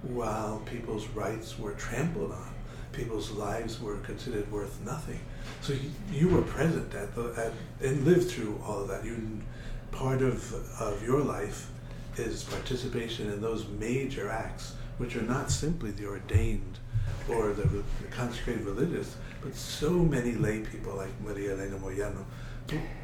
while 0.02 0.62
people's 0.66 1.08
rights 1.10 1.60
were 1.60 1.74
trampled 1.74 2.32
on. 2.32 2.54
People's 2.92 3.32
lives 3.32 3.80
were 3.80 3.98
considered 3.98 4.52
worth 4.52 4.80
nothing. 4.84 5.20
So 5.62 5.74
you, 5.74 5.92
you 6.12 6.30
were 6.30 6.42
present 6.42 6.94
at 6.96 7.14
the 7.14 7.34
at, 7.38 7.88
and 7.88 8.06
lived 8.06 8.32
through 8.32 8.60
all 8.66 8.82
of 8.82 8.88
that. 8.88 9.06
You 9.06 9.42
part 9.92 10.22
of 10.22 10.54
of 10.80 11.04
your 11.06 11.22
life 11.22 11.70
is 12.18 12.44
participation 12.44 13.32
in 13.32 13.42
those 13.42 13.68
major 13.68 14.30
acts 14.30 14.74
which 14.98 15.16
are 15.16 15.22
not 15.24 15.52
simply 15.52 15.92
the 15.92 16.08
ordained 16.08 16.80
or 17.30 17.50
the, 17.54 17.68
the 17.68 18.08
consecrated 18.10 18.66
religious, 18.66 19.16
but 19.48 19.56
so 19.56 19.92
many 19.92 20.34
lay 20.34 20.60
people 20.60 20.96
like 20.96 21.14
Maria 21.22 21.54
Elena 21.54 21.78
Moyano. 21.78 22.26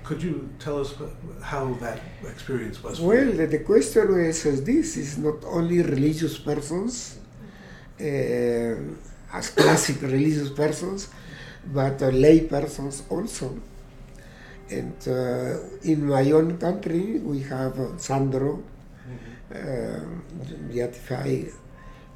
Could 0.03 0.21
you 0.21 0.49
tell 0.59 0.81
us 0.81 0.93
how 1.41 1.73
that 1.75 2.01
experience 2.23 2.83
was? 2.83 2.99
Well, 2.99 3.31
the, 3.31 3.59
question 3.59 4.19
is, 4.19 4.45
is 4.45 4.61
this: 4.61 4.97
is 4.97 5.17
not 5.17 5.45
only 5.45 5.81
religious 5.81 6.37
persons, 6.37 7.17
uh, 7.99 8.03
as 9.37 9.49
classic 9.55 10.01
religious 10.01 10.49
persons, 10.49 11.07
but 11.73 12.01
uh, 12.01 12.07
lay 12.07 12.41
persons 12.41 13.03
also. 13.09 13.57
And 14.69 14.97
uh, 15.07 15.59
in 15.83 16.07
my 16.07 16.29
own 16.31 16.57
country, 16.57 17.19
we 17.19 17.39
have 17.43 17.79
Sandro, 17.97 18.61
mm-hmm. 18.61 20.67
beatified, 20.67 21.51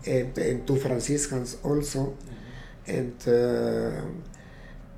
and, 0.05 0.37
and 0.37 0.67
two 0.67 0.75
Franciscans 0.75 1.57
also, 1.63 1.99
mm-hmm. 1.99 2.36
And 2.87 3.15
uh, 3.27 4.01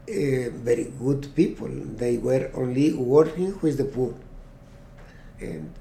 uh, 0.10 0.50
very 0.64 0.92
good 1.00 1.28
people. 1.36 1.70
They 1.70 2.18
were 2.18 2.52
only 2.54 2.94
working 2.94 3.60
with 3.62 3.78
the 3.78 3.86
poor, 3.86 4.14
and 5.40 5.74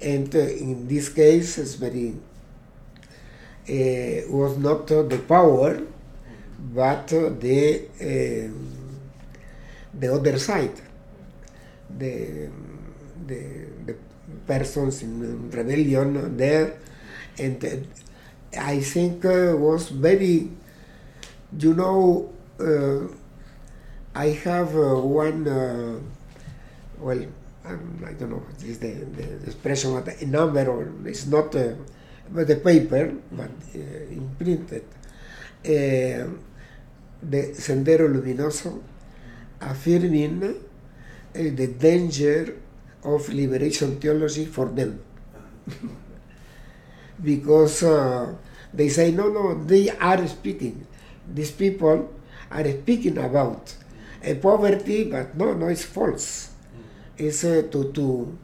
and 0.00 0.34
uh, 0.34 0.38
in 0.38 0.88
this 0.88 1.08
case, 1.08 1.58
it's 1.58 1.74
very 1.74 2.14
uh, 3.68 4.28
was 4.28 4.58
not 4.58 4.86
the 4.86 5.20
power, 5.28 5.80
but 6.74 7.06
the 7.08 7.86
um, 8.00 8.72
the 9.94 10.14
other 10.14 10.38
side, 10.38 10.80
the 11.98 12.48
the, 13.26 13.66
the 13.86 13.96
persons 14.46 15.02
in 15.02 15.50
rebellion 15.50 16.36
there, 16.36 16.78
and 17.38 17.64
uh, 17.64 17.76
I 18.58 18.80
think 18.80 19.24
uh, 19.24 19.54
was 19.56 19.88
very, 19.88 20.50
you 21.58 21.74
know, 21.74 22.32
uh, 22.60 23.06
I 24.14 24.26
have 24.44 24.76
uh, 24.76 24.94
one, 24.96 25.48
uh, 25.48 25.98
well, 26.98 27.24
um, 27.64 28.04
I 28.06 28.12
don't 28.12 28.30
know 28.30 28.36
what 28.36 28.62
is 28.62 28.78
the, 28.78 28.90
the 28.92 29.46
expression, 29.46 29.96
a 29.96 30.26
number, 30.26 30.66
or 30.66 30.92
it's 31.06 31.26
not 31.26 31.54
uh, 31.54 31.74
but 32.30 32.46
the 32.48 32.56
paper, 32.56 33.14
but 33.30 33.50
imprinted. 34.10 34.84
the 35.62 36.28
Sendero 37.54 38.08
Luminoso 38.08 38.82
affirming 39.60 40.54
the 41.34 41.66
danger 41.78 42.56
of 43.04 43.28
liberation 43.28 44.00
theology 44.00 44.46
for 44.46 44.66
them. 44.66 45.00
because 47.22 47.82
uh, 47.82 48.34
they 48.72 48.88
say, 48.88 49.10
no, 49.12 49.28
no, 49.28 49.64
they 49.64 49.90
are 49.90 50.26
speaking. 50.26 50.86
These 51.32 51.52
people 51.52 52.12
are 52.50 52.64
speaking 52.70 53.18
about 53.18 53.74
a 54.22 54.34
poverty, 54.34 55.04
but 55.04 55.36
no, 55.36 55.54
no, 55.54 55.68
it's 55.68 55.84
false. 55.84 56.50
It's 57.16 57.44
uh, 57.44 57.68
to, 57.70 57.92
to 57.92 58.38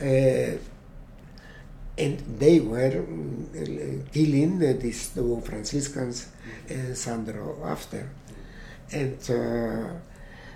uh, 0.00 0.58
and 1.98 2.18
they 2.38 2.60
were 2.60 3.04
uh, 3.56 4.12
killing 4.12 4.58
these 4.78 5.08
two 5.10 5.40
Franciscans 5.44 6.28
and 6.68 6.96
Sandro 6.96 7.58
after. 7.64 8.10
And 8.92 9.18
uh, 9.30 9.94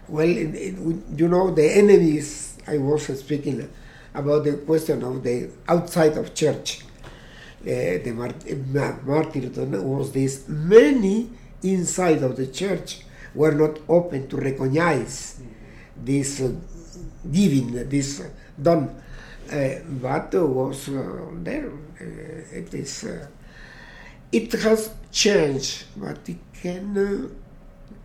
well, 0.08 0.28
you 0.28 1.28
know, 1.28 1.50
the 1.52 1.76
enemies, 1.76 2.58
I 2.66 2.78
was 2.78 3.06
speaking 3.18 3.68
about 4.14 4.44
the 4.44 4.54
question 4.54 5.02
of 5.02 5.22
the 5.22 5.50
outside 5.68 6.16
of 6.18 6.34
church. 6.34 6.82
Uh, 7.62 8.00
the 8.04 8.12
mart- 8.12 9.04
martyrdom 9.06 9.72
was 9.88 10.12
this 10.12 10.48
many 10.48 11.30
inside 11.62 12.22
of 12.22 12.36
the 12.36 12.46
church 12.46 13.02
were 13.34 13.52
not 13.52 13.78
open 13.88 14.28
to 14.28 14.36
recognize 14.36 15.40
this 15.96 16.40
uh, 16.40 16.52
giving, 17.30 17.88
this 17.88 18.22
done. 18.60 18.96
Uh, 19.52 19.80
but 19.84 20.32
was 20.34 20.88
uh, 20.88 21.26
there. 21.42 21.70
Uh, 22.00 22.58
it 22.58 22.72
is. 22.72 23.04
It 24.30 24.52
has 24.52 24.90
changed, 25.10 25.84
but 25.96 26.28
it 26.28 26.38
can 26.54 27.36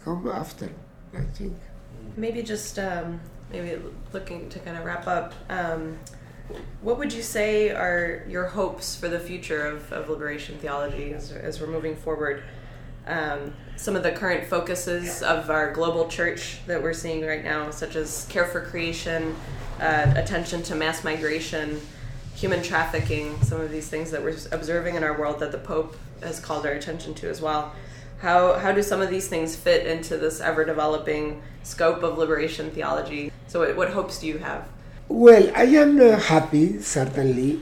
come 0.04 0.28
after. 0.28 0.72
I 1.14 1.22
think. 1.22 1.54
Maybe 2.18 2.42
just 2.42 2.80
um, 2.80 3.20
maybe 3.52 3.80
looking 4.12 4.50
to 4.50 4.60
kind 4.60 4.78
of 4.78 4.86
wrap 4.86 5.08
up. 5.08 5.34
Um, 5.50 6.00
what 6.82 6.98
would 6.98 7.14
you 7.14 7.22
say 7.22 7.70
are 7.72 8.24
your 8.28 8.46
hopes 8.46 8.96
for 8.96 9.08
the 9.08 9.20
future 9.20 9.66
of, 9.68 9.92
of 9.92 10.10
liberation 10.10 10.58
theology 10.58 11.14
as, 11.14 11.32
as 11.32 11.60
we're 11.60 11.68
moving 11.68 11.96
forward? 11.96 12.44
Um, 13.08 13.54
some 13.76 13.96
of 13.96 14.04
the 14.04 14.12
current 14.12 14.48
focuses 14.48 15.22
of 15.22 15.50
our 15.50 15.72
global 15.74 16.08
church 16.08 16.60
that 16.68 16.82
we're 16.82 16.94
seeing 16.94 17.26
right 17.26 17.44
now, 17.44 17.70
such 17.72 17.96
as 17.96 18.26
care 18.30 18.46
for 18.46 18.62
creation, 18.62 19.36
uh, 19.80 20.14
attention 20.16 20.64
to 20.64 20.76
mass 20.76 21.04
migration, 21.04 21.82
human 22.36 22.62
trafficking, 22.64 23.42
some 23.42 23.62
of 23.62 23.72
these 23.72 23.88
things 23.88 24.12
that 24.12 24.24
we're 24.24 24.38
observing 24.52 24.96
in 24.96 25.04
our 25.04 25.18
world 25.18 25.40
that 25.40 25.52
the 25.52 25.58
Pope 25.58 25.96
has 26.22 26.40
called 26.40 26.66
our 26.66 26.74
attention 26.74 27.14
to 27.16 27.30
as 27.30 27.42
well. 27.42 27.74
How, 28.20 28.58
how 28.58 28.72
do 28.72 28.82
some 28.82 29.02
of 29.02 29.10
these 29.10 29.28
things 29.28 29.56
fit 29.56 29.86
into 29.86 30.18
this 30.18 30.40
ever 30.40 30.66
developing 30.66 31.42
scope 31.64 32.02
of 32.02 32.18
liberation 32.18 32.72
theology? 32.72 33.32
So, 33.48 33.60
what, 33.60 33.76
what 33.76 33.90
hopes 33.92 34.20
do 34.20 34.28
you 34.28 34.40
have? 34.40 34.68
Well, 35.08 35.52
I 35.56 35.66
am 35.66 36.00
uh, 36.00 36.18
happy, 36.18 36.82
certainly, 36.82 37.60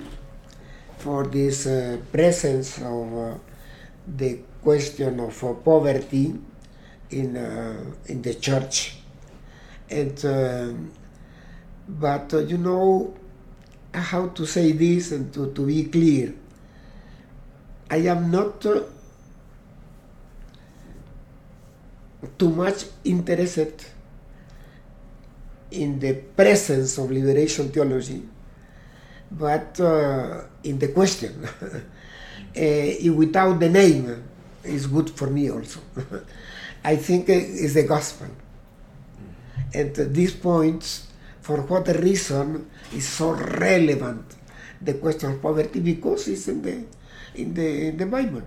for 0.99 1.25
this 1.25 1.67
uh, 1.67 1.97
presence 2.11 2.77
of 2.77 3.17
uh, 3.17 3.37
the 4.07 4.39
question 4.63 5.19
of 5.19 5.43
uh, 5.43 5.53
poverty 5.53 6.33
in 7.11 7.37
uh, 7.37 7.83
in 8.07 8.21
the 8.21 8.33
church, 8.35 8.95
and 9.89 10.25
uh, 10.25 10.71
but 11.87 12.33
uh, 12.33 12.39
you 12.39 12.57
know 12.57 13.13
how 13.93 14.27
to 14.29 14.45
say 14.45 14.71
this 14.71 15.11
and 15.11 15.33
to, 15.33 15.51
to 15.53 15.65
be 15.67 15.83
clear. 15.85 16.33
I 17.91 17.97
am 18.07 18.31
not 18.31 18.65
uh, 18.65 18.81
too 22.39 22.49
much 22.49 22.85
interested 23.03 23.83
in 25.71 25.99
the 25.99 26.13
presence 26.13 26.97
of 26.97 27.11
liberation 27.11 27.69
theology, 27.69 28.23
but 29.29 29.79
uh, 29.79 30.41
in 30.63 30.79
the 30.79 30.87
question. 30.87 31.47
without 32.55 33.59
the 33.59 33.69
name, 33.69 34.23
is 34.63 34.87
good 34.87 35.09
for 35.09 35.27
me 35.27 35.49
also. 35.51 35.79
I 36.83 36.95
think 36.97 37.29
it's 37.29 37.73
the 37.73 37.83
gospel. 37.83 38.27
And 39.73 39.95
these 39.95 40.33
points, 40.35 41.07
for 41.41 41.61
what 41.61 41.87
reason, 41.87 42.69
is 42.93 43.07
so 43.07 43.31
relevant, 43.31 44.35
the 44.81 44.95
question 44.95 45.31
of 45.31 45.41
poverty, 45.41 45.79
because 45.79 46.27
it's 46.27 46.47
in 46.47 46.61
the, 46.61 46.85
in 47.35 47.53
the, 47.53 47.87
in 47.87 47.97
the 47.97 48.05
Bible. 48.05 48.43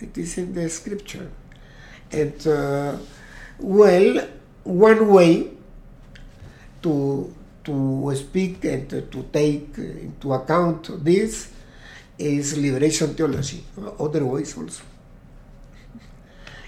It 0.00 0.16
is 0.18 0.38
in 0.38 0.52
the 0.52 0.68
scripture. 0.68 1.30
And, 2.10 2.46
uh, 2.46 2.96
well, 3.58 4.28
one 4.64 5.08
way 5.08 5.50
to, 6.82 7.34
to 7.64 8.14
speak 8.16 8.64
and 8.64 8.90
to 8.90 9.28
take 9.32 9.78
into 9.78 10.32
account 10.32 11.04
this 11.04 11.52
is 12.18 12.58
liberation 12.58 13.14
theology, 13.14 13.64
otherwise 13.98 14.56
also 14.56 14.82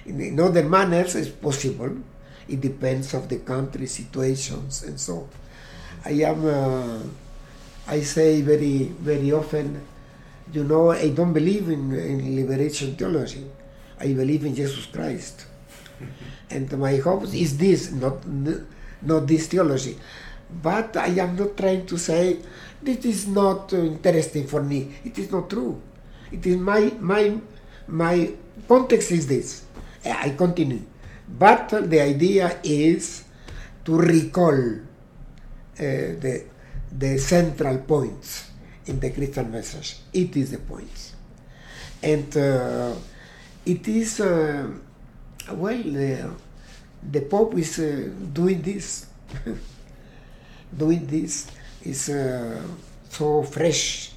in, 0.07 0.21
in 0.21 0.41
other 0.41 0.65
manners 0.65 1.15
it's 1.15 1.29
possible. 1.31 1.97
It 2.49 2.61
depends 2.61 3.15
of 3.15 3.29
the 3.29 3.39
country 3.39 3.87
situations 3.87 4.83
and 4.83 4.99
so. 4.99 5.29
I 6.05 6.11
am. 6.27 6.45
Uh, 6.45 6.99
I 7.87 8.01
say 8.01 8.43
very 8.43 8.91
very 8.99 9.33
often, 9.33 9.81
you 10.53 10.65
know, 10.65 10.91
I 10.91 11.11
don't 11.11 11.33
believe 11.33 11.69
in, 11.69 11.93
in 11.95 12.37
liberation 12.37 12.97
theology. 12.97 13.45
I 13.99 14.13
believe 14.13 14.45
in 14.45 14.55
Jesus 14.55 14.87
Christ, 14.87 15.47
and 16.51 16.71
my 16.79 16.97
hope 16.97 17.25
is 17.35 17.57
this, 17.59 17.91
not 17.93 18.27
not 19.03 19.27
this 19.27 19.47
theology. 19.47 19.99
But 20.63 20.97
I 20.97 21.09
am 21.19 21.37
not 21.37 21.57
trying 21.57 21.87
to 21.87 21.97
say 21.99 22.39
this 22.83 23.05
is 23.05 23.27
not 23.27 23.73
interesting 23.73 24.47
for 24.47 24.63
me. 24.63 24.93
It 25.05 25.19
is 25.19 25.31
not 25.31 25.49
true. 25.49 25.81
It 26.31 26.45
is 26.47 26.57
my 26.57 26.93
my 27.01 27.39
my 27.87 28.31
context 28.69 29.11
is 29.13 29.27
this. 29.27 29.65
I 30.05 30.31
continue. 30.31 30.83
But 31.29 31.69
the 31.89 32.01
idea 32.01 32.59
is 32.63 33.25
to 33.85 33.97
recall 33.97 34.55
uh, 34.55 34.81
the, 35.79 36.45
the 36.91 37.19
central 37.19 37.79
points 37.79 38.51
in 38.87 39.01
the 39.01 39.11
Christian 39.11 39.51
message. 39.51 39.99
It 40.13 40.37
is 40.37 40.51
the 40.51 40.59
points. 40.59 41.15
And 42.03 42.37
uh, 42.37 42.95
it 43.65 43.87
is, 43.87 44.21
uh, 44.21 44.69
well, 45.53 45.83
the 47.11 47.21
Pope 47.23 47.55
is 47.59 47.79
uh, 47.79 48.11
doing 48.33 48.61
this. 48.63 49.07
doing 50.77 51.07
this 51.07 51.47
is 51.83 52.09
uh, 52.09 52.61
so 53.09 53.43
fresh 53.43 54.13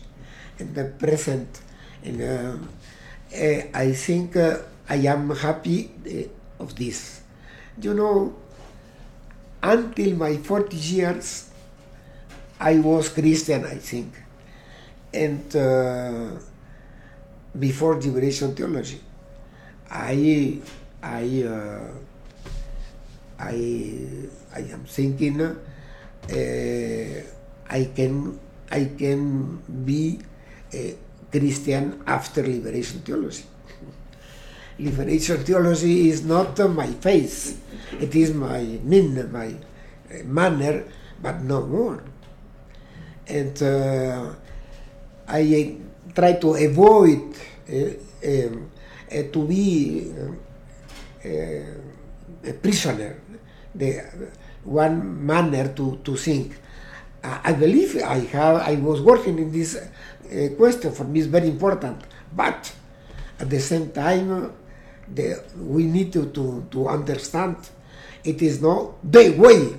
and 0.60 1.00
present. 1.00 1.62
And 2.04 2.22
uh, 2.22 2.58
uh, 3.36 3.62
I 3.74 3.92
think 3.94 4.36
uh, 4.38 4.58
I 4.88 4.96
am 5.08 5.30
happy 5.32 5.90
uh, 6.06 6.64
of 6.64 6.76
this. 6.76 7.22
You 7.82 7.94
know, 7.94 8.36
until 9.62 10.16
my 10.16 10.38
40 10.38 10.78
years, 10.78 11.50
I 12.60 12.80
was 12.80 13.10
Christian, 13.10 13.66
I 13.66 13.76
think, 13.76 14.14
and 15.14 15.56
uh, 15.56 16.32
before 17.58 18.00
liberation 18.00 18.56
theology, 18.56 19.02
I, 19.90 20.60
I, 21.02 21.44
uh, 21.44 21.92
I, 23.40 23.98
I 24.54 24.60
am 24.60 24.86
thinking 24.86 25.42
uh, 25.42 25.56
I 27.70 27.84
can, 27.96 28.40
I 28.72 28.86
can 28.98 29.58
be 29.86 30.20
a 30.74 30.96
Christian 31.32 32.04
after 32.06 32.44
liberation 32.46 33.02
theology. 33.02 33.44
Liberation 34.78 35.38
theology 35.46 36.10
is 36.10 36.26
not 36.26 36.60
uh, 36.60 36.68
my 36.68 36.88
faith; 37.00 37.56
it 38.02 38.14
is 38.14 38.34
my 38.34 38.60
mean, 38.84 39.16
my 39.32 39.48
uh, 39.48 40.24
manner, 40.26 40.84
but 41.22 41.42
no 41.42 41.66
more. 41.66 42.04
And 43.26 43.56
uh, 43.64 44.34
I 45.28 45.78
try 46.14 46.34
to 46.34 46.56
avoid 46.56 47.36
uh, 47.72 47.76
uh, 48.22 49.24
to 49.32 49.46
be 49.48 50.12
uh, 51.24 51.30
a 52.44 52.54
prisoner, 52.62 53.16
the 53.74 54.04
one 54.66 55.26
manner 55.26 55.70
to, 55.70 55.98
to 56.04 56.16
think. 56.18 56.60
I 57.24 57.54
believe 57.54 57.96
I 58.04 58.20
have 58.36 58.62
I 58.62 58.76
was 58.76 59.02
working 59.02 59.40
in 59.40 59.52
this 59.52 59.80
question 60.58 60.92
for 60.92 61.06
me 61.06 61.22
is 61.22 61.28
very 61.28 61.48
important, 61.48 62.04
but 62.36 62.72
at 63.40 63.50
the 63.50 63.60
same 63.60 63.90
time 63.92 64.52
the, 65.14 65.44
we 65.58 65.84
need 65.84 66.12
to, 66.14 66.28
to, 66.32 66.66
to 66.72 66.88
understand 66.88 67.58
it 68.24 68.42
is 68.42 68.62
not 68.62 68.94
the 69.04 69.30
way. 69.38 69.76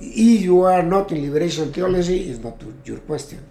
If 0.00 0.42
you 0.42 0.62
are 0.62 0.82
not 0.82 1.12
in 1.12 1.22
liberation 1.22 1.72
theology, 1.72 2.30
is 2.30 2.38
not 2.38 2.62
your 2.84 2.98
question. 2.98 3.44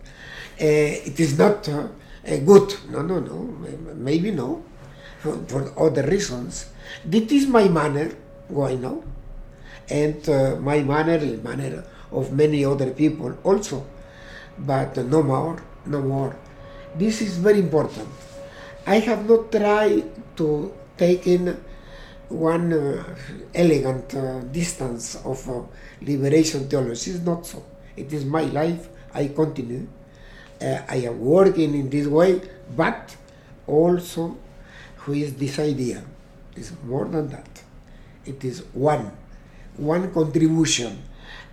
Uh, 0.59 1.05
it 1.05 1.19
is 1.19 1.37
not 1.37 1.67
uh, 1.69 1.87
good. 2.23 2.73
No, 2.89 3.01
no, 3.01 3.19
no. 3.19 3.35
Maybe 3.95 4.31
no. 4.31 4.63
For, 5.19 5.37
for 5.47 5.79
other 5.79 6.03
reasons. 6.03 6.69
This 7.03 7.31
is 7.31 7.47
my 7.47 7.67
manner. 7.67 8.11
Why 8.47 8.75
no? 8.75 9.03
And 9.89 10.27
uh, 10.29 10.55
my 10.55 10.81
manner 10.81 11.17
is 11.17 11.43
manner 11.43 11.83
of 12.11 12.31
many 12.31 12.63
other 12.65 12.91
people 12.91 13.37
also. 13.43 13.85
But 14.57 14.97
no 14.97 15.21
more, 15.21 15.61
no 15.85 16.01
more. 16.01 16.35
This 16.95 17.21
is 17.21 17.37
very 17.37 17.59
important. 17.59 18.09
I 18.87 18.99
have 18.99 19.29
not 19.29 19.51
tried 19.51 20.05
to 20.37 20.73
take 20.97 21.27
in 21.27 21.57
one 22.29 22.73
uh, 22.73 23.03
elegant 23.53 24.13
uh, 24.15 24.39
distance 24.51 25.15
of 25.23 25.49
uh, 25.49 25.61
liberation 26.01 26.67
theology. 26.67 27.11
It's 27.11 27.21
not 27.21 27.45
so. 27.45 27.63
It 27.95 28.11
is 28.11 28.25
my 28.25 28.43
life. 28.43 28.89
I 29.13 29.27
continue. 29.29 29.87
Uh, 30.61 30.79
I 30.87 30.97
am 30.97 31.19
working 31.19 31.73
in 31.73 31.89
this 31.89 32.07
way, 32.07 32.41
but 32.75 33.15
also 33.65 34.37
with 35.07 35.39
this 35.39 35.59
idea. 35.59 36.03
It's 36.55 36.71
more 36.83 37.05
than 37.05 37.29
that. 37.29 37.63
It 38.25 38.43
is 38.43 38.63
one, 38.73 39.11
one 39.77 40.11
contribution, 40.11 41.03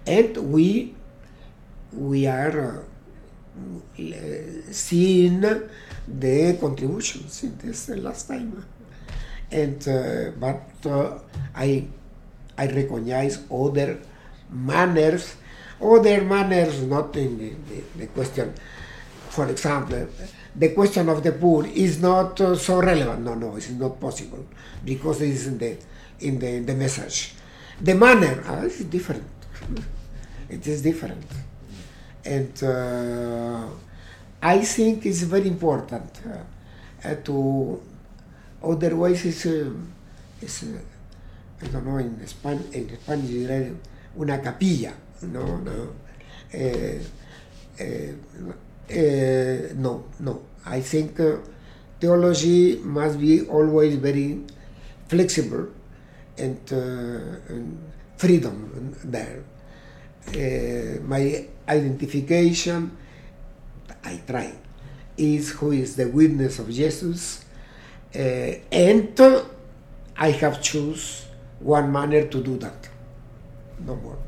and 0.06 0.36
we 0.52 0.94
we 1.92 2.26
are 2.26 2.80
uh, 2.80 4.72
seeing 4.72 5.40
the 5.40 6.56
contributions 6.60 7.44
in 7.44 7.56
this 7.58 7.88
last 7.90 8.26
time 8.26 8.64
and 9.62 9.78
but 10.40 10.60
I 11.54 11.86
I 12.56 12.66
recognize 12.66 13.38
other 13.50 13.98
manners, 14.50 15.34
other 15.80 16.22
manners 16.22 16.82
not 16.82 17.16
in 17.16 17.38
the, 17.38 17.50
the, 17.68 17.82
the, 17.98 18.06
question. 18.08 18.54
For 19.28 19.48
example, 19.48 20.06
the 20.54 20.68
question 20.68 21.08
of 21.08 21.22
the 21.22 21.32
poor 21.32 21.66
is 21.66 22.00
not 22.00 22.40
uh, 22.40 22.54
so 22.54 22.80
relevant. 22.80 23.22
No, 23.22 23.34
no, 23.34 23.56
it's 23.56 23.70
not 23.70 23.98
possible 24.00 24.46
because 24.84 25.20
it 25.20 25.30
is 25.30 25.46
in 25.48 25.58
the 25.58 25.76
in 26.20 26.38
the, 26.38 26.48
in 26.48 26.66
the 26.66 26.74
message. 26.74 27.34
The 27.80 27.94
manner 27.94 28.44
uh, 28.48 28.64
is 28.66 28.84
different. 28.84 29.26
it 30.48 30.64
is 30.66 30.82
different, 30.82 31.24
and 32.24 32.62
uh, 32.62 33.66
I 34.40 34.60
think 34.60 35.06
it's 35.06 35.22
very 35.22 35.48
important 35.48 36.20
uh, 37.04 37.14
to 37.24 37.82
Otherwise, 38.64 39.26
it's, 39.26 39.46
uh, 39.46 39.70
it's 40.40 40.62
uh, 40.62 40.78
I 41.62 41.66
don't 41.68 41.86
know, 41.86 41.98
in, 41.98 42.26
Span 42.26 42.64
in 42.72 42.88
Spanish 42.96 43.30
diré 43.30 43.74
una 44.16 44.40
capilla, 44.40 44.92
no, 45.22 45.60
no. 45.60 45.92
Uh, 46.54 46.98
no, 49.76 50.04
no. 50.20 50.42
I 50.64 50.80
think 50.80 51.20
theology 52.00 52.76
must 52.82 53.20
be 53.20 53.42
always 53.48 53.96
very 53.96 54.40
flexible 55.08 55.68
and, 56.38 56.60
and 56.72 57.78
freedom 58.16 58.94
there. 59.04 59.44
Uh, 60.28 61.00
my 61.04 61.46
identification, 61.68 62.96
I 64.04 64.22
try, 64.26 64.54
is 65.16 65.50
who 65.50 65.72
is 65.72 65.96
the 65.96 66.08
witness 66.08 66.58
of 66.58 66.70
Jesus 66.70 67.40
uh, 67.40 67.43
and 68.14 69.20
I 70.16 70.30
have 70.30 70.62
choose 70.62 71.26
one 71.58 71.90
manner 71.90 72.26
to 72.26 72.42
do 72.42 72.56
that. 72.58 72.88
No 73.86 73.96
more. 73.96 74.18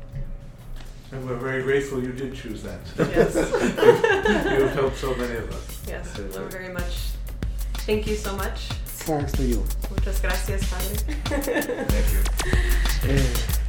And 1.11 1.25
we're 1.25 1.37
very 1.37 1.63
grateful 1.63 2.03
you 2.03 2.11
did 2.11 2.35
choose 2.35 2.63
that. 2.63 2.81
Yes. 2.97 3.35
you've, 3.35 4.59
you've 4.59 4.73
helped 4.73 4.97
so 4.97 5.15
many 5.15 5.37
of 5.37 5.49
us. 5.51 5.81
Yes, 5.87 6.17
we 6.17 6.25
love 6.25 6.51
very 6.51 6.73
much. 6.73 7.11
Thank 7.85 8.07
you 8.07 8.15
so 8.15 8.35
much. 8.35 8.67
Thanks 9.07 9.31
to 9.33 9.43
you. 9.43 9.63
Muchas 9.89 10.19
gracias, 10.19 10.69
Padre. 10.69 10.97
Thank 11.85 12.11
you. 12.13 13.13
Uh, 13.13 13.57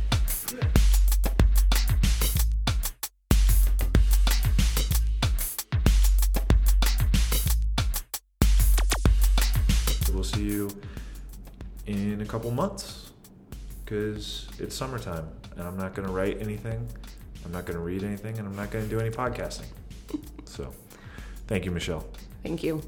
couple 12.29 12.51
months 12.51 13.11
because 13.85 14.47
it's 14.59 14.77
summertime 14.77 15.27
and 15.57 15.67
I'm 15.67 15.77
not 15.77 15.95
going 15.95 16.07
to 16.07 16.13
write 16.13 16.41
anything. 16.41 16.87
I'm 17.45 17.53
not 17.53 17.65
going 17.65 17.77
to 17.77 17.83
read 17.83 18.05
anything 18.05 18.39
and 18.39 18.47
I'm 18.47 18.55
not 18.55 18.71
going 18.71 18.85
to 18.85 18.91
do 18.91 19.01
any 19.01 19.11
podcasting. 19.11 19.67
So, 20.45 20.73
thank 21.47 21.67
you, 21.67 21.71
Michelle. 21.71 22.07
Thank 22.43 22.63
you. 22.63 22.83